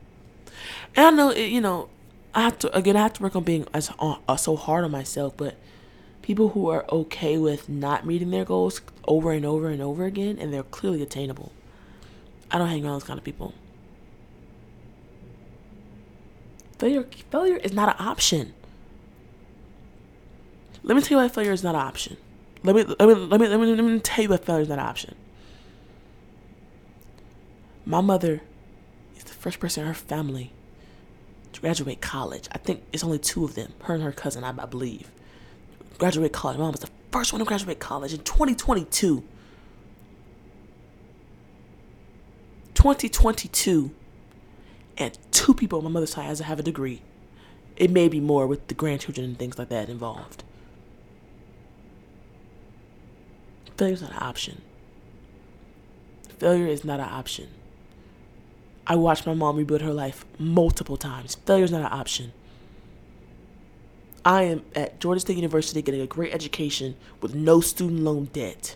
and 0.96 1.06
I 1.06 1.10
know 1.10 1.30
it, 1.30 1.52
you 1.52 1.60
know 1.60 1.88
I 2.34 2.42
have 2.42 2.58
to 2.58 2.76
again 2.76 2.96
I 2.96 3.02
have 3.02 3.12
to 3.12 3.22
work 3.22 3.36
on 3.36 3.44
being 3.44 3.68
as 3.72 3.92
uh, 4.00 4.36
so 4.36 4.56
hard 4.56 4.84
on 4.84 4.90
myself, 4.90 5.36
but 5.36 5.54
people 6.26 6.48
who 6.48 6.68
are 6.68 6.84
okay 6.90 7.38
with 7.38 7.68
not 7.68 8.04
meeting 8.04 8.32
their 8.32 8.44
goals 8.44 8.80
over 9.06 9.30
and 9.30 9.46
over 9.46 9.68
and 9.68 9.80
over 9.80 10.04
again, 10.04 10.36
and 10.40 10.52
they're 10.52 10.64
clearly 10.64 11.00
attainable. 11.00 11.52
I 12.50 12.58
don't 12.58 12.66
hang 12.66 12.84
around 12.84 12.94
those 12.94 13.04
kind 13.04 13.16
of 13.16 13.22
people. 13.22 13.54
Failure, 16.80 17.06
failure 17.30 17.58
is 17.58 17.72
not 17.72 17.88
an 17.90 18.04
option. 18.04 18.54
Let 20.82 20.96
me 20.96 21.02
tell 21.02 21.16
you 21.16 21.22
why 21.22 21.28
failure 21.28 21.52
is 21.52 21.62
not 21.62 21.76
an 21.76 21.82
option. 21.82 22.16
Let 22.64 22.74
me 22.74 22.82
let 22.82 23.08
me 23.08 23.14
let 23.14 23.40
me 23.40 23.46
let 23.46 23.60
me, 23.60 23.66
let 23.76 23.84
me 23.84 24.00
tell 24.00 24.24
you 24.24 24.30
why 24.30 24.38
failure 24.38 24.62
is 24.62 24.68
not 24.68 24.80
an 24.80 24.84
option. 24.84 25.14
My 27.84 28.00
mother 28.00 28.42
is 29.16 29.22
the 29.22 29.32
first 29.32 29.60
person 29.60 29.82
in 29.82 29.86
her 29.86 29.94
family 29.94 30.50
to 31.52 31.60
graduate 31.60 32.00
college. 32.00 32.48
I 32.50 32.58
think 32.58 32.82
it's 32.92 33.04
only 33.04 33.20
two 33.20 33.44
of 33.44 33.54
them, 33.54 33.74
her 33.84 33.94
and 33.94 34.02
her 34.02 34.10
cousin, 34.10 34.42
I, 34.42 34.48
I 34.50 34.66
believe. 34.66 35.08
Graduate 35.98 36.32
college. 36.32 36.58
My 36.58 36.64
mom 36.64 36.72
was 36.72 36.80
the 36.80 36.90
first 37.10 37.32
one 37.32 37.40
to 37.40 37.46
graduate 37.46 37.78
college 37.78 38.12
in 38.12 38.20
2022. 38.20 39.22
2022 42.74 43.90
and 44.98 45.18
two 45.32 45.54
people 45.54 45.78
on 45.78 45.84
my 45.84 45.90
mother's 45.90 46.10
side 46.10 46.38
have 46.38 46.58
a 46.58 46.62
degree. 46.62 47.02
It 47.76 47.90
may 47.90 48.08
be 48.08 48.20
more 48.20 48.46
with 48.46 48.68
the 48.68 48.74
grandchildren 48.74 49.26
and 49.26 49.38
things 49.38 49.58
like 49.58 49.68
that 49.70 49.88
involved. 49.88 50.44
Failure 53.76 53.94
is 53.94 54.02
not 54.02 54.12
an 54.12 54.22
option. 54.22 54.62
Failure 56.38 56.66
is 56.66 56.84
not 56.84 57.00
an 57.00 57.08
option. 57.08 57.48
I 58.86 58.96
watched 58.96 59.26
my 59.26 59.34
mom 59.34 59.56
rebuild 59.56 59.82
her 59.82 59.92
life 59.92 60.24
multiple 60.38 60.96
times. 60.96 61.34
Failure 61.46 61.64
is 61.64 61.72
not 61.72 61.80
an 61.80 61.98
option. 61.98 62.32
I 64.26 64.42
am 64.42 64.64
at 64.74 64.98
Georgia 65.00 65.20
State 65.20 65.36
University 65.36 65.80
getting 65.80 66.00
a 66.00 66.06
great 66.06 66.34
education 66.34 66.96
with 67.20 67.34
no 67.34 67.60
student 67.60 68.00
loan 68.00 68.24
debt, 68.32 68.74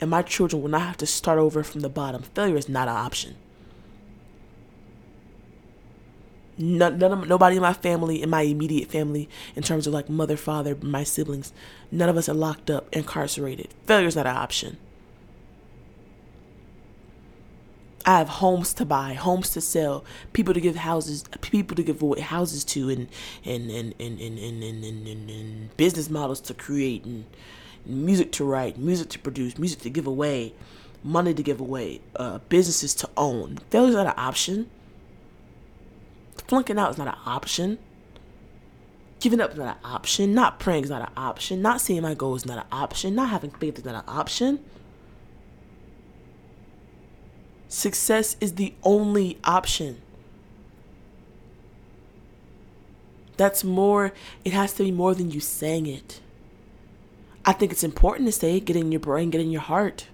and 0.00 0.08
my 0.08 0.22
children 0.22 0.62
will 0.62 0.70
not 0.70 0.82
have 0.82 0.96
to 0.98 1.06
start 1.06 1.38
over 1.38 1.64
from 1.64 1.80
the 1.80 1.88
bottom. 1.88 2.22
Failure 2.22 2.56
is 2.56 2.68
not 2.68 2.88
an 2.88 2.96
option. 2.96 3.34
none, 6.62 6.98
none 6.98 7.12
of 7.12 7.28
nobody 7.28 7.56
in 7.56 7.62
my 7.62 7.72
family, 7.72 8.22
in 8.22 8.30
my 8.30 8.42
immediate 8.42 8.90
family, 8.90 9.28
in 9.56 9.62
terms 9.62 9.86
of 9.86 9.92
like 9.92 10.08
mother, 10.08 10.36
father, 10.36 10.76
my 10.80 11.04
siblings, 11.04 11.52
none 11.90 12.08
of 12.08 12.16
us 12.16 12.28
are 12.28 12.34
locked 12.34 12.70
up, 12.70 12.88
incarcerated. 12.94 13.68
Failure 13.86 14.06
is 14.06 14.16
not 14.16 14.26
an 14.26 14.36
option. 14.36 14.76
I 18.04 18.18
have 18.18 18.28
homes 18.28 18.74
to 18.74 18.84
buy, 18.84 19.14
homes 19.14 19.50
to 19.50 19.60
sell, 19.60 20.04
people 20.32 20.54
to 20.54 20.60
give 20.60 20.76
houses, 20.76 21.24
people 21.40 21.76
to 21.76 21.82
give 21.82 22.02
away 22.02 22.20
houses 22.20 22.64
to, 22.64 22.90
and 22.90 23.08
and 23.44 23.70
and 23.70 23.94
and 24.00 24.20
and 24.20 24.38
and, 24.38 24.62
and, 24.62 24.84
and, 24.84 25.08
and, 25.08 25.30
and 25.30 25.76
business 25.76 26.10
models 26.10 26.40
to 26.42 26.54
create, 26.54 27.04
and 27.04 27.24
music 27.86 28.32
to 28.32 28.44
write, 28.44 28.78
music 28.78 29.08
to 29.10 29.18
produce, 29.18 29.58
music 29.58 29.80
to 29.80 29.90
give 29.90 30.06
away, 30.06 30.54
money 31.04 31.34
to 31.34 31.42
give 31.42 31.60
away, 31.60 32.00
uh, 32.16 32.38
businesses 32.48 32.94
to 32.94 33.08
own. 33.16 33.58
Failure's 33.70 33.94
not 33.94 34.06
an 34.06 34.14
option. 34.16 34.70
Flunking 36.48 36.78
out 36.78 36.90
is 36.90 36.98
not 36.98 37.08
an 37.08 37.20
option. 37.24 37.78
Giving 39.20 39.40
up 39.40 39.52
is 39.52 39.58
not 39.58 39.76
an 39.76 39.84
option. 39.84 40.34
Not 40.34 40.58
praying 40.58 40.84
is 40.84 40.90
not 40.90 41.02
an 41.02 41.12
option. 41.16 41.62
Not 41.62 41.80
seeing 41.80 42.02
my 42.02 42.14
goals 42.14 42.42
is 42.42 42.46
not 42.46 42.58
an 42.58 42.66
option. 42.72 43.14
Not 43.14 43.30
having 43.30 43.50
faith 43.50 43.78
is 43.78 43.84
not 43.84 43.94
an 43.94 44.04
option. 44.08 44.58
Success 47.72 48.36
is 48.38 48.56
the 48.56 48.74
only 48.82 49.38
option. 49.44 50.02
That's 53.38 53.64
more, 53.64 54.12
it 54.44 54.52
has 54.52 54.74
to 54.74 54.84
be 54.84 54.92
more 54.92 55.14
than 55.14 55.30
you 55.30 55.40
saying 55.40 55.86
it. 55.86 56.20
I 57.46 57.54
think 57.54 57.72
it's 57.72 57.82
important 57.82 58.28
to 58.28 58.32
say 58.32 58.58
it, 58.58 58.66
get 58.66 58.76
in 58.76 58.92
your 58.92 59.00
brain, 59.00 59.30
get 59.30 59.40
in 59.40 59.50
your 59.50 59.62
heart. 59.62 60.08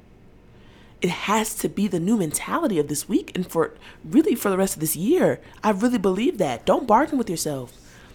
It 1.03 1.11
has 1.11 1.53
to 1.57 1.69
be 1.69 1.89
the 1.89 1.99
new 1.99 2.17
mentality 2.17 2.79
of 2.79 2.87
this 2.87 3.09
week 3.09 3.33
and 3.35 3.45
for 3.45 3.75
really 4.05 4.37
for 4.37 4.51
the 4.51 4.57
rest 4.57 4.75
of 4.77 4.81
this 4.81 4.95
year. 4.95 5.41
I 5.65 5.71
really 5.73 5.99
believe 5.99 6.39
that. 6.39 6.65
Don't 6.65 6.87
bargain 6.87 7.19
with 7.19 7.29
yourself. 7.29 7.73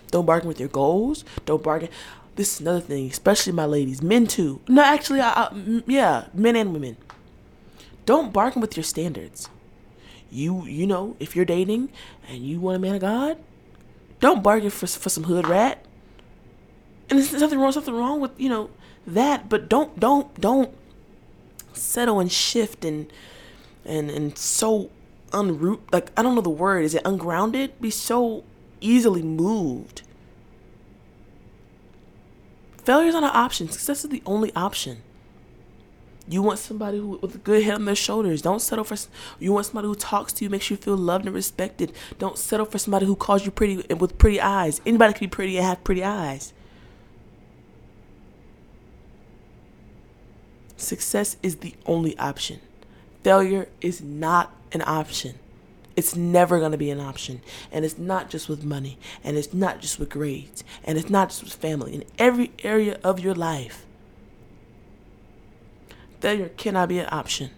Don't 0.10 0.26
bargain 0.26 0.48
with 0.48 0.60
your 0.62 0.70
goals. 0.70 1.26
Don't 1.46 1.62
bargain. 1.62 1.90
This 2.38 2.56
is 2.56 2.62
another 2.62 2.80
thing, 2.80 3.10
especially 3.10 3.52
my 3.52 3.66
ladies, 3.66 4.02
men 4.02 4.26
too. 4.26 4.62
No, 4.70 4.84
actually, 4.84 5.20
I, 5.20 5.32
I, 5.34 5.84
yeah, 5.86 6.28
men 6.34 6.56
and 6.56 6.72
women. 6.72 6.96
Don't 8.06 8.34
bargain 8.34 8.62
with 8.62 8.76
your 8.76 8.84
standards. 8.84 9.50
You 10.30 10.66
you 10.66 10.88
know, 10.88 11.16
if 11.20 11.36
you're 11.36 11.46
dating 11.46 11.92
and 12.28 12.40
you 12.40 12.60
want 12.60 12.78
a 12.78 12.80
man 12.80 12.96
of 12.96 13.02
God, 13.02 13.38
don't 14.20 14.42
bargain 14.42 14.70
for 14.70 14.88
for 14.88 15.10
some 15.10 15.26
hood 15.26 15.48
rat. 15.48 15.86
And 17.10 17.20
there's 17.20 17.34
nothing 17.34 17.60
wrong, 17.60 17.72
something 17.72 17.94
wrong 17.94 18.20
with 18.20 18.32
you 18.40 18.50
know 18.50 18.70
that, 19.06 19.50
but 19.50 19.70
don't 19.70 20.00
don't 20.00 20.40
don't 20.40 20.74
settle 21.74 22.20
and 22.20 22.32
shift 22.32 22.86
and 22.86 23.12
and 23.86 24.10
and 24.10 24.38
so 24.38 24.90
unroot 25.32 25.80
like 25.92 26.12
I 26.18 26.24
don't 26.24 26.36
know 26.36 26.42
the 26.42 26.50
word. 26.50 26.86
Is 26.86 26.96
it 26.96 27.02
ungrounded? 27.06 27.80
Be 27.80 27.90
so 27.90 28.44
easily 28.82 29.22
moved. 29.22 30.02
Failure 32.84 33.08
is 33.08 33.14
not 33.14 33.24
an 33.24 33.32
option. 33.34 33.70
Success 33.70 34.04
is 34.04 34.10
the 34.10 34.22
only 34.26 34.54
option. 34.56 35.02
You 36.28 36.42
want 36.42 36.60
somebody 36.60 37.00
who 37.00 37.20
with 37.22 37.36
a 37.36 37.38
good 37.38 37.64
head 37.64 37.76
on 37.76 37.86
their 37.86 37.96
shoulders. 37.96 38.42
Don't 38.42 38.62
settle 38.62 38.86
for. 38.86 38.96
You 39.40 39.52
want 39.52 39.66
somebody 39.66 39.88
who 39.88 39.96
talks 39.96 40.32
to 40.34 40.46
you, 40.46 40.50
makes 40.50 40.70
you 40.70 40.78
feel 40.78 40.96
loved 40.96 41.26
and 41.26 41.36
respected. 41.36 41.92
Don't 42.18 42.38
settle 42.38 42.66
for 42.66 42.78
somebody 42.78 43.06
who 43.06 43.16
calls 43.16 43.46
you 43.46 43.52
pretty 43.52 43.86
and 43.90 44.00
with 44.00 44.18
pretty 44.18 44.40
eyes. 44.40 44.80
Anybody 44.86 45.14
can 45.14 45.26
be 45.26 45.30
pretty 45.30 45.58
and 45.58 45.66
have 45.66 45.84
pretty 45.84 46.04
eyes. 46.04 46.54
Success 50.78 51.38
is 51.44 51.58
the 51.58 51.76
only 51.86 52.18
option. 52.18 52.60
Failure 53.24 53.68
is 53.82 54.02
not 54.02 54.54
an 54.72 54.82
option. 54.86 55.36
It's 55.96 56.16
never 56.16 56.60
going 56.60 56.72
to 56.72 56.78
be 56.78 56.90
an 56.90 57.00
option. 57.00 57.42
And 57.72 57.86
it's 57.86 57.98
not 57.98 58.30
just 58.30 58.50
with 58.50 58.64
money. 58.64 58.98
And 59.24 59.38
it's 59.38 59.54
not 59.54 59.80
just 59.80 60.00
with 60.00 60.10
grades. 60.10 60.64
And 60.84 60.98
it's 60.98 61.10
not 61.10 61.30
just 61.30 61.44
with 61.44 61.54
family. 61.54 61.94
In 61.94 62.04
every 62.18 62.52
area 62.64 63.00
of 63.04 63.20
your 63.20 63.36
life, 63.36 63.86
failure 66.24 66.50
cannot 66.56 66.88
be 66.88 67.00
an 67.00 67.10
option. 67.12 67.50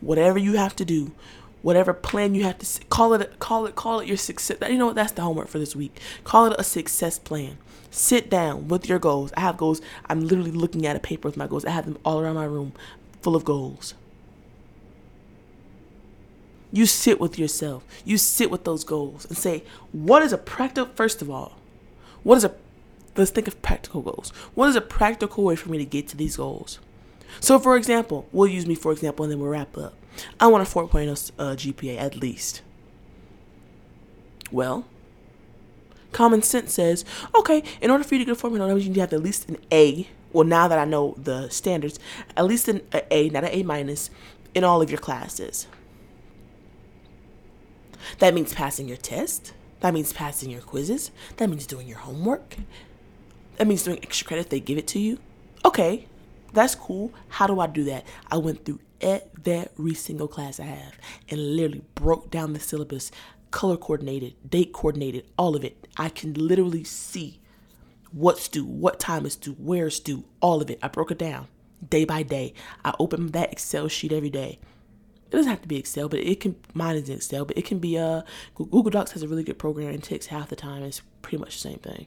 Whatever 0.00 0.38
you 0.38 0.52
have 0.52 0.76
to 0.76 0.84
do, 0.84 1.10
whatever 1.62 1.92
plan 1.92 2.32
you 2.32 2.44
have 2.44 2.58
to 2.58 2.84
call 2.84 3.12
it, 3.14 3.40
call 3.40 3.66
it, 3.66 3.74
call 3.74 3.98
it 3.98 4.06
your 4.06 4.16
success. 4.16 4.56
You 4.70 4.78
know 4.78 4.86
what? 4.86 4.94
That's 4.94 5.10
the 5.10 5.22
homework 5.22 5.48
for 5.48 5.58
this 5.58 5.74
week. 5.74 5.98
Call 6.22 6.46
it 6.46 6.60
a 6.60 6.62
success 6.62 7.18
plan. 7.18 7.58
Sit 7.90 8.30
down 8.30 8.68
with 8.68 8.88
your 8.88 9.00
goals. 9.00 9.32
I 9.36 9.40
have 9.40 9.56
goals. 9.56 9.80
I'm 10.08 10.20
literally 10.20 10.52
looking 10.52 10.86
at 10.86 10.94
a 10.94 11.00
paper 11.00 11.26
with 11.26 11.36
my 11.36 11.48
goals. 11.48 11.64
I 11.64 11.70
have 11.70 11.86
them 11.86 11.98
all 12.04 12.20
around 12.20 12.36
my 12.36 12.44
room, 12.44 12.72
full 13.20 13.34
of 13.34 13.44
goals. 13.44 13.94
You 16.70 16.86
sit 16.86 17.18
with 17.18 17.36
yourself. 17.36 17.82
You 18.04 18.16
sit 18.16 18.48
with 18.48 18.62
those 18.62 18.84
goals 18.84 19.24
and 19.24 19.36
say, 19.36 19.64
what 19.90 20.22
is 20.22 20.32
a 20.32 20.38
practical, 20.38 20.92
first 20.94 21.20
of 21.20 21.28
all, 21.28 21.56
what 22.22 22.36
is 22.36 22.44
a 22.44 22.54
let's 23.18 23.30
think 23.30 23.48
of 23.48 23.60
practical 23.62 24.02
goals. 24.02 24.30
What 24.54 24.68
is 24.68 24.76
a 24.76 24.80
practical 24.80 25.44
way 25.44 25.56
for 25.56 25.70
me 25.70 25.78
to 25.78 25.84
get 25.84 26.08
to 26.08 26.16
these 26.16 26.36
goals? 26.36 26.78
So, 27.40 27.58
for 27.58 27.76
example, 27.76 28.28
we'll 28.32 28.48
use 28.48 28.66
me 28.66 28.74
for 28.74 28.92
example, 28.92 29.24
and 29.24 29.32
then 29.32 29.40
we'll 29.40 29.50
wrap 29.50 29.76
up. 29.76 29.94
I 30.40 30.46
want 30.46 30.66
a 30.66 30.70
4.0 30.70 31.32
uh, 31.38 31.44
GPA 31.56 31.98
at 31.98 32.16
least. 32.16 32.62
Well, 34.50 34.86
common 36.12 36.42
sense 36.42 36.72
says, 36.72 37.04
okay, 37.34 37.62
in 37.80 37.90
order 37.90 38.04
for 38.04 38.14
you 38.14 38.20
to 38.20 38.24
get 38.24 38.42
a 38.42 38.48
4.0, 38.48 38.58
that 38.58 38.74
means 38.74 38.86
you 38.86 39.00
have 39.00 39.12
at 39.12 39.22
least 39.22 39.48
an 39.48 39.58
A. 39.72 40.08
Well, 40.32 40.46
now 40.46 40.68
that 40.68 40.78
I 40.78 40.84
know 40.84 41.14
the 41.18 41.48
standards, 41.48 41.98
at 42.36 42.44
least 42.44 42.68
an 42.68 42.80
A, 43.10 43.28
not 43.30 43.44
an 43.44 43.50
A 43.52 43.62
minus, 43.62 44.10
in 44.54 44.64
all 44.64 44.80
of 44.80 44.90
your 44.90 45.00
classes. 45.00 45.66
That 48.18 48.34
means 48.34 48.54
passing 48.54 48.88
your 48.88 48.96
test. 48.96 49.52
That 49.80 49.92
means 49.92 50.12
passing 50.12 50.50
your 50.50 50.62
quizzes. 50.62 51.10
That 51.36 51.50
means 51.50 51.66
doing 51.66 51.86
your 51.86 51.98
homework. 51.98 52.56
That 53.56 53.66
means 53.66 53.82
doing 53.82 53.98
extra 54.02 54.26
credit 54.26 54.50
they 54.50 54.60
give 54.60 54.78
it 54.78 54.86
to 54.88 54.98
you. 54.98 55.18
Okay, 55.64 56.06
that's 56.52 56.74
cool. 56.74 57.12
How 57.28 57.46
do 57.46 57.60
I 57.60 57.66
do 57.66 57.84
that? 57.84 58.04
I 58.30 58.36
went 58.36 58.64
through 58.64 58.80
every 59.00 59.94
single 59.94 60.28
class 60.28 60.60
I 60.60 60.64
have 60.64 60.98
and 61.28 61.56
literally 61.56 61.82
broke 61.94 62.30
down 62.30 62.52
the 62.52 62.60
syllabus, 62.60 63.10
color 63.50 63.76
coordinated, 63.76 64.34
date 64.48 64.72
coordinated, 64.72 65.26
all 65.38 65.56
of 65.56 65.64
it. 65.64 65.88
I 65.96 66.08
can 66.08 66.34
literally 66.34 66.84
see 66.84 67.40
what's 68.12 68.48
due, 68.48 68.64
what 68.64 69.00
time 69.00 69.26
is 69.26 69.36
due, 69.36 69.52
where 69.52 69.86
it's 69.86 70.00
due, 70.00 70.24
all 70.40 70.62
of 70.62 70.70
it. 70.70 70.78
I 70.82 70.88
broke 70.88 71.10
it 71.10 71.18
down 71.18 71.48
day 71.88 72.04
by 72.04 72.22
day. 72.22 72.54
I 72.84 72.94
open 72.98 73.28
that 73.28 73.52
Excel 73.52 73.88
sheet 73.88 74.12
every 74.12 74.30
day. 74.30 74.58
It 75.26 75.30
doesn't 75.30 75.50
have 75.50 75.62
to 75.62 75.68
be 75.68 75.76
Excel, 75.76 76.08
but 76.08 76.20
it 76.20 76.40
can. 76.40 76.54
Mine 76.72 76.96
is 76.96 77.08
Excel, 77.08 77.44
but 77.44 77.58
it 77.58 77.64
can 77.64 77.80
be. 77.80 77.98
Uh, 77.98 78.22
Google 78.54 78.90
Docs 78.90 79.12
has 79.12 79.22
a 79.22 79.28
really 79.28 79.42
good 79.42 79.58
program 79.58 79.88
and 79.88 80.02
takes 80.02 80.26
half 80.26 80.48
the 80.48 80.56
time. 80.56 80.82
It's 80.84 81.02
pretty 81.22 81.38
much 81.38 81.54
the 81.54 81.68
same 81.68 81.78
thing 81.78 82.06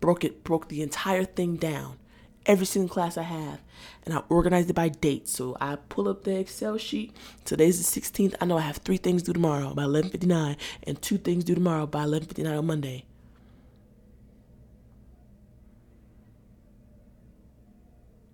broke 0.00 0.24
it, 0.24 0.44
broke 0.44 0.68
the 0.68 0.82
entire 0.82 1.24
thing 1.24 1.56
down, 1.56 1.98
every 2.46 2.66
single 2.66 2.92
class 2.92 3.16
I 3.16 3.22
have, 3.22 3.60
and 4.04 4.14
I 4.14 4.22
organized 4.28 4.70
it 4.70 4.74
by 4.74 4.88
date. 4.88 5.28
So 5.28 5.56
I 5.60 5.76
pull 5.76 6.08
up 6.08 6.24
the 6.24 6.38
Excel 6.38 6.78
sheet. 6.78 7.14
Today's 7.44 7.78
the 7.78 8.00
16th. 8.00 8.34
I 8.40 8.46
know 8.46 8.58
I 8.58 8.62
have 8.62 8.78
three 8.78 8.96
things 8.96 9.22
due 9.22 9.32
tomorrow 9.32 9.74
by 9.74 9.84
11:59, 9.84 10.56
and 10.84 11.00
two 11.02 11.18
things 11.18 11.44
due 11.44 11.54
tomorrow 11.54 11.86
by 11.86 12.04
11:59 12.04 12.58
on 12.58 12.66
Monday. 12.66 13.04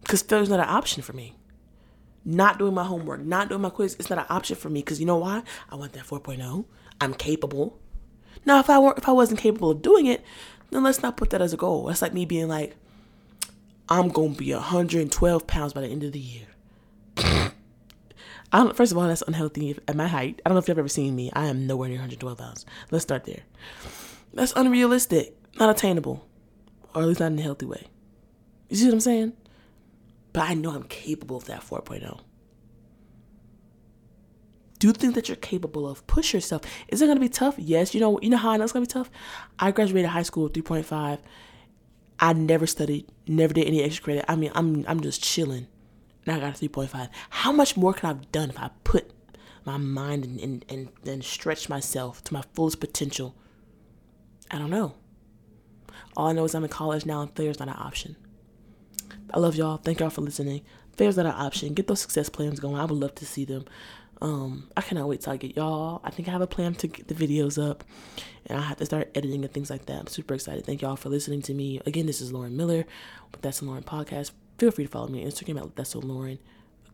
Because 0.01 0.23
failure's 0.23 0.51
not 0.51 0.61
an 0.61 0.69
option 0.69 1.03
for 1.03 1.15
me. 1.15 1.35
Not 2.27 2.59
doing 2.59 2.75
my 2.75 2.85
homework, 2.85 3.21
not 3.21 3.49
doing 3.49 3.63
my 3.63 3.71
quiz, 3.71 3.97
it's 3.99 4.11
not 4.11 4.19
an 4.19 4.27
option 4.29 4.57
for 4.57 4.71
me. 4.71 4.81
Because 4.81 5.01
you 5.01 5.07
know 5.07 5.17
why? 5.17 5.43
I 5.71 5.77
want 5.77 5.93
that 5.95 6.07
4.0. 6.07 6.67
I'm 7.01 7.15
capable. 7.15 7.81
Now, 8.47 8.61
if 8.61 8.69
I 8.69 8.79
were, 8.79 8.95
if 8.97 9.09
I 9.09 9.13
wasn't 9.13 9.41
capable 9.41 9.71
of 9.71 9.83
doing 9.83 10.07
it, 10.07 10.23
then 10.71 10.83
let's 10.83 11.03
not 11.03 11.17
put 11.17 11.31
that 11.31 11.43
as 11.43 11.53
a 11.53 11.57
goal. 11.57 11.87
That's 11.87 12.03
like 12.03 12.15
me 12.15 12.25
being 12.25 12.49
like, 12.49 12.77
I'm 13.89 14.09
gonna 14.09 14.35
be 14.35 14.53
112 14.53 15.47
pounds 15.47 15.73
by 15.73 15.83
the 15.83 15.89
end 15.89 16.05
of 16.05 16.13
the 16.13 16.19
year. 16.19 16.47
I 17.17 17.53
don't, 18.59 18.77
first 18.77 18.93
of 18.93 18.99
all, 18.99 19.09
that's 19.09 19.23
unhealthy 19.23 19.79
at 19.89 19.97
my 19.97 20.07
height. 20.07 20.41
I 20.45 20.49
don't 20.49 20.55
know 20.55 20.61
if 20.61 20.69
you've 20.69 20.79
ever 20.79 20.89
seen 20.89 21.17
me. 21.17 21.31
I 21.33 21.47
am 21.47 21.67
nowhere 21.67 21.89
near 21.89 21.99
112 21.99 22.39
pounds. 22.39 22.65
Let's 22.91 23.03
start 23.03 23.25
there. 23.25 23.43
That's 24.33 24.53
unrealistic, 24.55 25.37
not 25.59 25.71
attainable, 25.71 26.25
or 26.95 27.03
at 27.03 27.09
least 27.09 27.21
not 27.21 27.33
in 27.33 27.39
a 27.39 27.43
healthy 27.43 27.67
way. 27.67 27.89
You 28.69 28.77
see 28.77 28.87
what 28.87 28.95
I'm 28.95 29.01
saying? 29.01 29.33
But 30.33 30.49
I 30.49 30.55
know 30.55 30.71
I'm 30.71 30.85
capable 30.85 31.37
of 31.37 31.47
that 31.47 31.63
4.0 31.63 32.21
do 34.85 34.93
think 34.93 35.15
that 35.15 35.29
you're 35.29 35.37
capable 35.37 35.89
of. 35.89 36.07
Push 36.07 36.35
yourself. 36.35 36.63
Is 36.89 37.01
it 37.01 37.07
gonna 37.07 37.21
be 37.21 37.29
tough? 37.29 37.55
Yes. 37.59 37.95
You 37.95 38.01
know. 38.01 38.21
You 38.21 38.31
know 38.31 38.37
how 38.37 38.51
I 38.51 38.57
know 38.57 38.65
it's 38.65 38.73
gonna 38.73 38.87
be 38.87 38.93
tough. 38.93 39.11
I 39.59 39.71
graduated 39.71 40.11
high 40.11 40.23
school 40.23 40.45
with 40.45 40.53
3.5. 40.53 41.19
I 42.21 42.33
never 42.33 42.67
studied, 42.67 43.07
never 43.27 43.53
did 43.53 43.67
any 43.67 43.83
extra 43.83 44.05
credit. 44.05 44.25
I 44.29 44.37
mean, 44.37 44.51
I'm 44.55 44.85
I'm 44.87 45.01
just 45.01 45.23
chilling. 45.23 45.67
Now 46.27 46.37
I 46.37 46.41
got 46.41 46.61
a 46.61 46.69
3.5. 46.69 47.09
How 47.31 47.53
much 47.53 47.77
more 47.77 47.93
could 47.93 48.05
I 48.05 48.09
have 48.09 48.33
done 48.33 48.51
if 48.51 48.59
I 48.59 48.71
put 48.85 49.11
my 49.65 49.77
mind 49.77 50.25
and 50.25 50.41
and 50.41 50.65
and, 50.69 50.89
and 51.07 51.25
stretch 51.25 51.69
myself 51.69 52.23
to 52.25 52.35
my 52.35 52.43
fullest 52.55 52.81
potential? 52.81 53.35
I 54.51 54.59
don't 54.59 54.71
know. 54.71 54.95
All 56.17 56.29
I 56.29 56.33
know 56.33 56.45
is 56.45 56.55
I'm 56.55 56.65
in 56.65 56.71
college 56.71 57.07
now, 57.07 57.23
and 57.23 57.35
failure's 57.35 57.59
not 57.59 57.69
an 57.69 57.77
option. 57.77 58.17
I 59.33 59.39
love 59.39 59.57
y'all. 59.57 59.79
Thank 59.79 60.01
y'all 60.01 60.11
for 60.11 60.21
listening. 60.21 60.63
Failure's 60.97 61.17
not 61.17 61.27
an 61.27 61.33
option. 61.33 61.75
Get 61.75 61.89
those 61.89 62.01
success 62.01 62.29
plans 62.29 62.61
going. 62.61 62.77
I 62.77 62.85
would 62.85 62.93
love 62.93 63.15
to 63.17 63.27
see 63.27 63.45
them. 63.45 63.65
Um, 64.21 64.69
I 64.77 64.81
cannot 64.81 65.09
wait 65.09 65.21
till 65.21 65.33
I 65.33 65.37
get 65.37 65.57
y'all. 65.57 66.01
I 66.05 66.11
think 66.11 66.29
I 66.29 66.31
have 66.31 66.41
a 66.41 66.47
plan 66.47 66.75
to 66.77 66.89
get 66.89 67.09
the 67.09 67.15
videos 67.15 67.63
up, 67.63 67.85
and 68.47 68.59
I 68.59 68.63
have 68.63 68.79
to 68.79 68.87
start 68.87 69.11
editing 69.15 69.45
and 69.45 69.53
things 69.53 69.71
like 69.71 69.87
that. 69.87 70.01
I'm 70.01 70.07
super 70.07 70.35
excited. 70.35 70.65
Thank 70.65 70.83
y'all 70.83 70.97
for 70.97 71.09
listening 71.09 71.43
to 71.43 71.55
me. 71.55 71.81
Again, 71.87 72.07
this 72.07 72.21
is 72.21 72.33
Lauren 72.33 72.57
Miller 72.57 72.85
with 73.33 73.43
That's 73.43 73.63
Lauren 73.63 73.83
podcast. 73.83 74.33
Feel 74.59 74.71
free 74.71 74.85
to 74.85 74.91
follow 74.91 75.09
me 75.09 75.25
on 75.25 75.31
Instagram 75.31 75.61
at 75.61 75.77
That's 75.77 75.95
Lauren. 75.95 76.39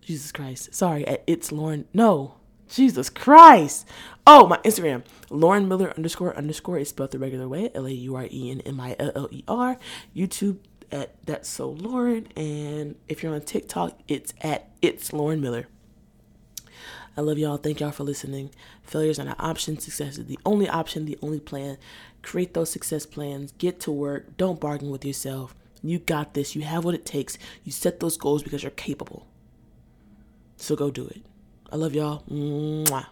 Jesus 0.00 0.32
Christ. 0.32 0.74
Sorry, 0.74 1.06
at 1.06 1.22
it's 1.26 1.52
Lauren. 1.52 1.84
No, 1.92 2.34
Jesus 2.68 3.10
Christ. 3.10 3.86
Oh, 4.26 4.46
my 4.46 4.56
Instagram, 4.58 5.04
Lauren 5.28 5.68
Miller 5.68 5.92
underscore 5.96 6.36
underscore 6.36 6.78
is 6.78 6.88
spelled 6.88 7.10
the 7.10 7.18
regular 7.18 7.48
way, 7.48 7.70
L 7.74 7.86
A 7.86 7.90
U 7.90 8.16
R 8.16 8.26
E 8.30 8.50
N 8.50 8.60
M 8.60 8.80
I 8.80 8.96
L 8.98 9.12
L 9.14 9.28
E 9.30 9.44
R. 9.46 9.78
YouTube 10.16 10.58
at 10.92 11.14
That's 11.26 11.48
So 11.48 11.70
Lauren. 11.70 12.28
And 12.36 12.96
if 13.08 13.22
you're 13.22 13.34
on 13.34 13.42
TikTok, 13.42 13.98
it's 14.08 14.32
at 14.40 14.70
It's 14.80 15.12
Lauren 15.12 15.40
Miller. 15.40 15.66
I 17.16 17.22
love 17.22 17.38
y'all. 17.38 17.56
Thank 17.56 17.80
y'all 17.80 17.90
for 17.90 18.04
listening. 18.04 18.50
Failure 18.82 19.10
is 19.10 19.18
not 19.18 19.26
an 19.26 19.34
option. 19.38 19.78
Success 19.78 20.18
is 20.18 20.26
the 20.26 20.38
only 20.46 20.68
option, 20.68 21.04
the 21.04 21.18
only 21.22 21.40
plan. 21.40 21.76
Create 22.22 22.54
those 22.54 22.70
success 22.70 23.04
plans. 23.06 23.52
Get 23.58 23.80
to 23.80 23.90
work. 23.90 24.36
Don't 24.36 24.60
bargain 24.60 24.90
with 24.90 25.04
yourself. 25.04 25.54
You 25.82 25.98
got 25.98 26.34
this. 26.34 26.54
You 26.54 26.62
have 26.62 26.84
what 26.84 26.94
it 26.94 27.04
takes. 27.06 27.38
You 27.64 27.72
set 27.72 28.00
those 28.00 28.16
goals 28.16 28.42
because 28.42 28.62
you're 28.62 28.70
capable. 28.70 29.26
So 30.56 30.76
go 30.76 30.90
do 30.90 31.06
it. 31.06 31.22
I 31.72 31.76
love 31.76 31.94
y'all. 31.94 32.22
Mwah. 32.30 33.06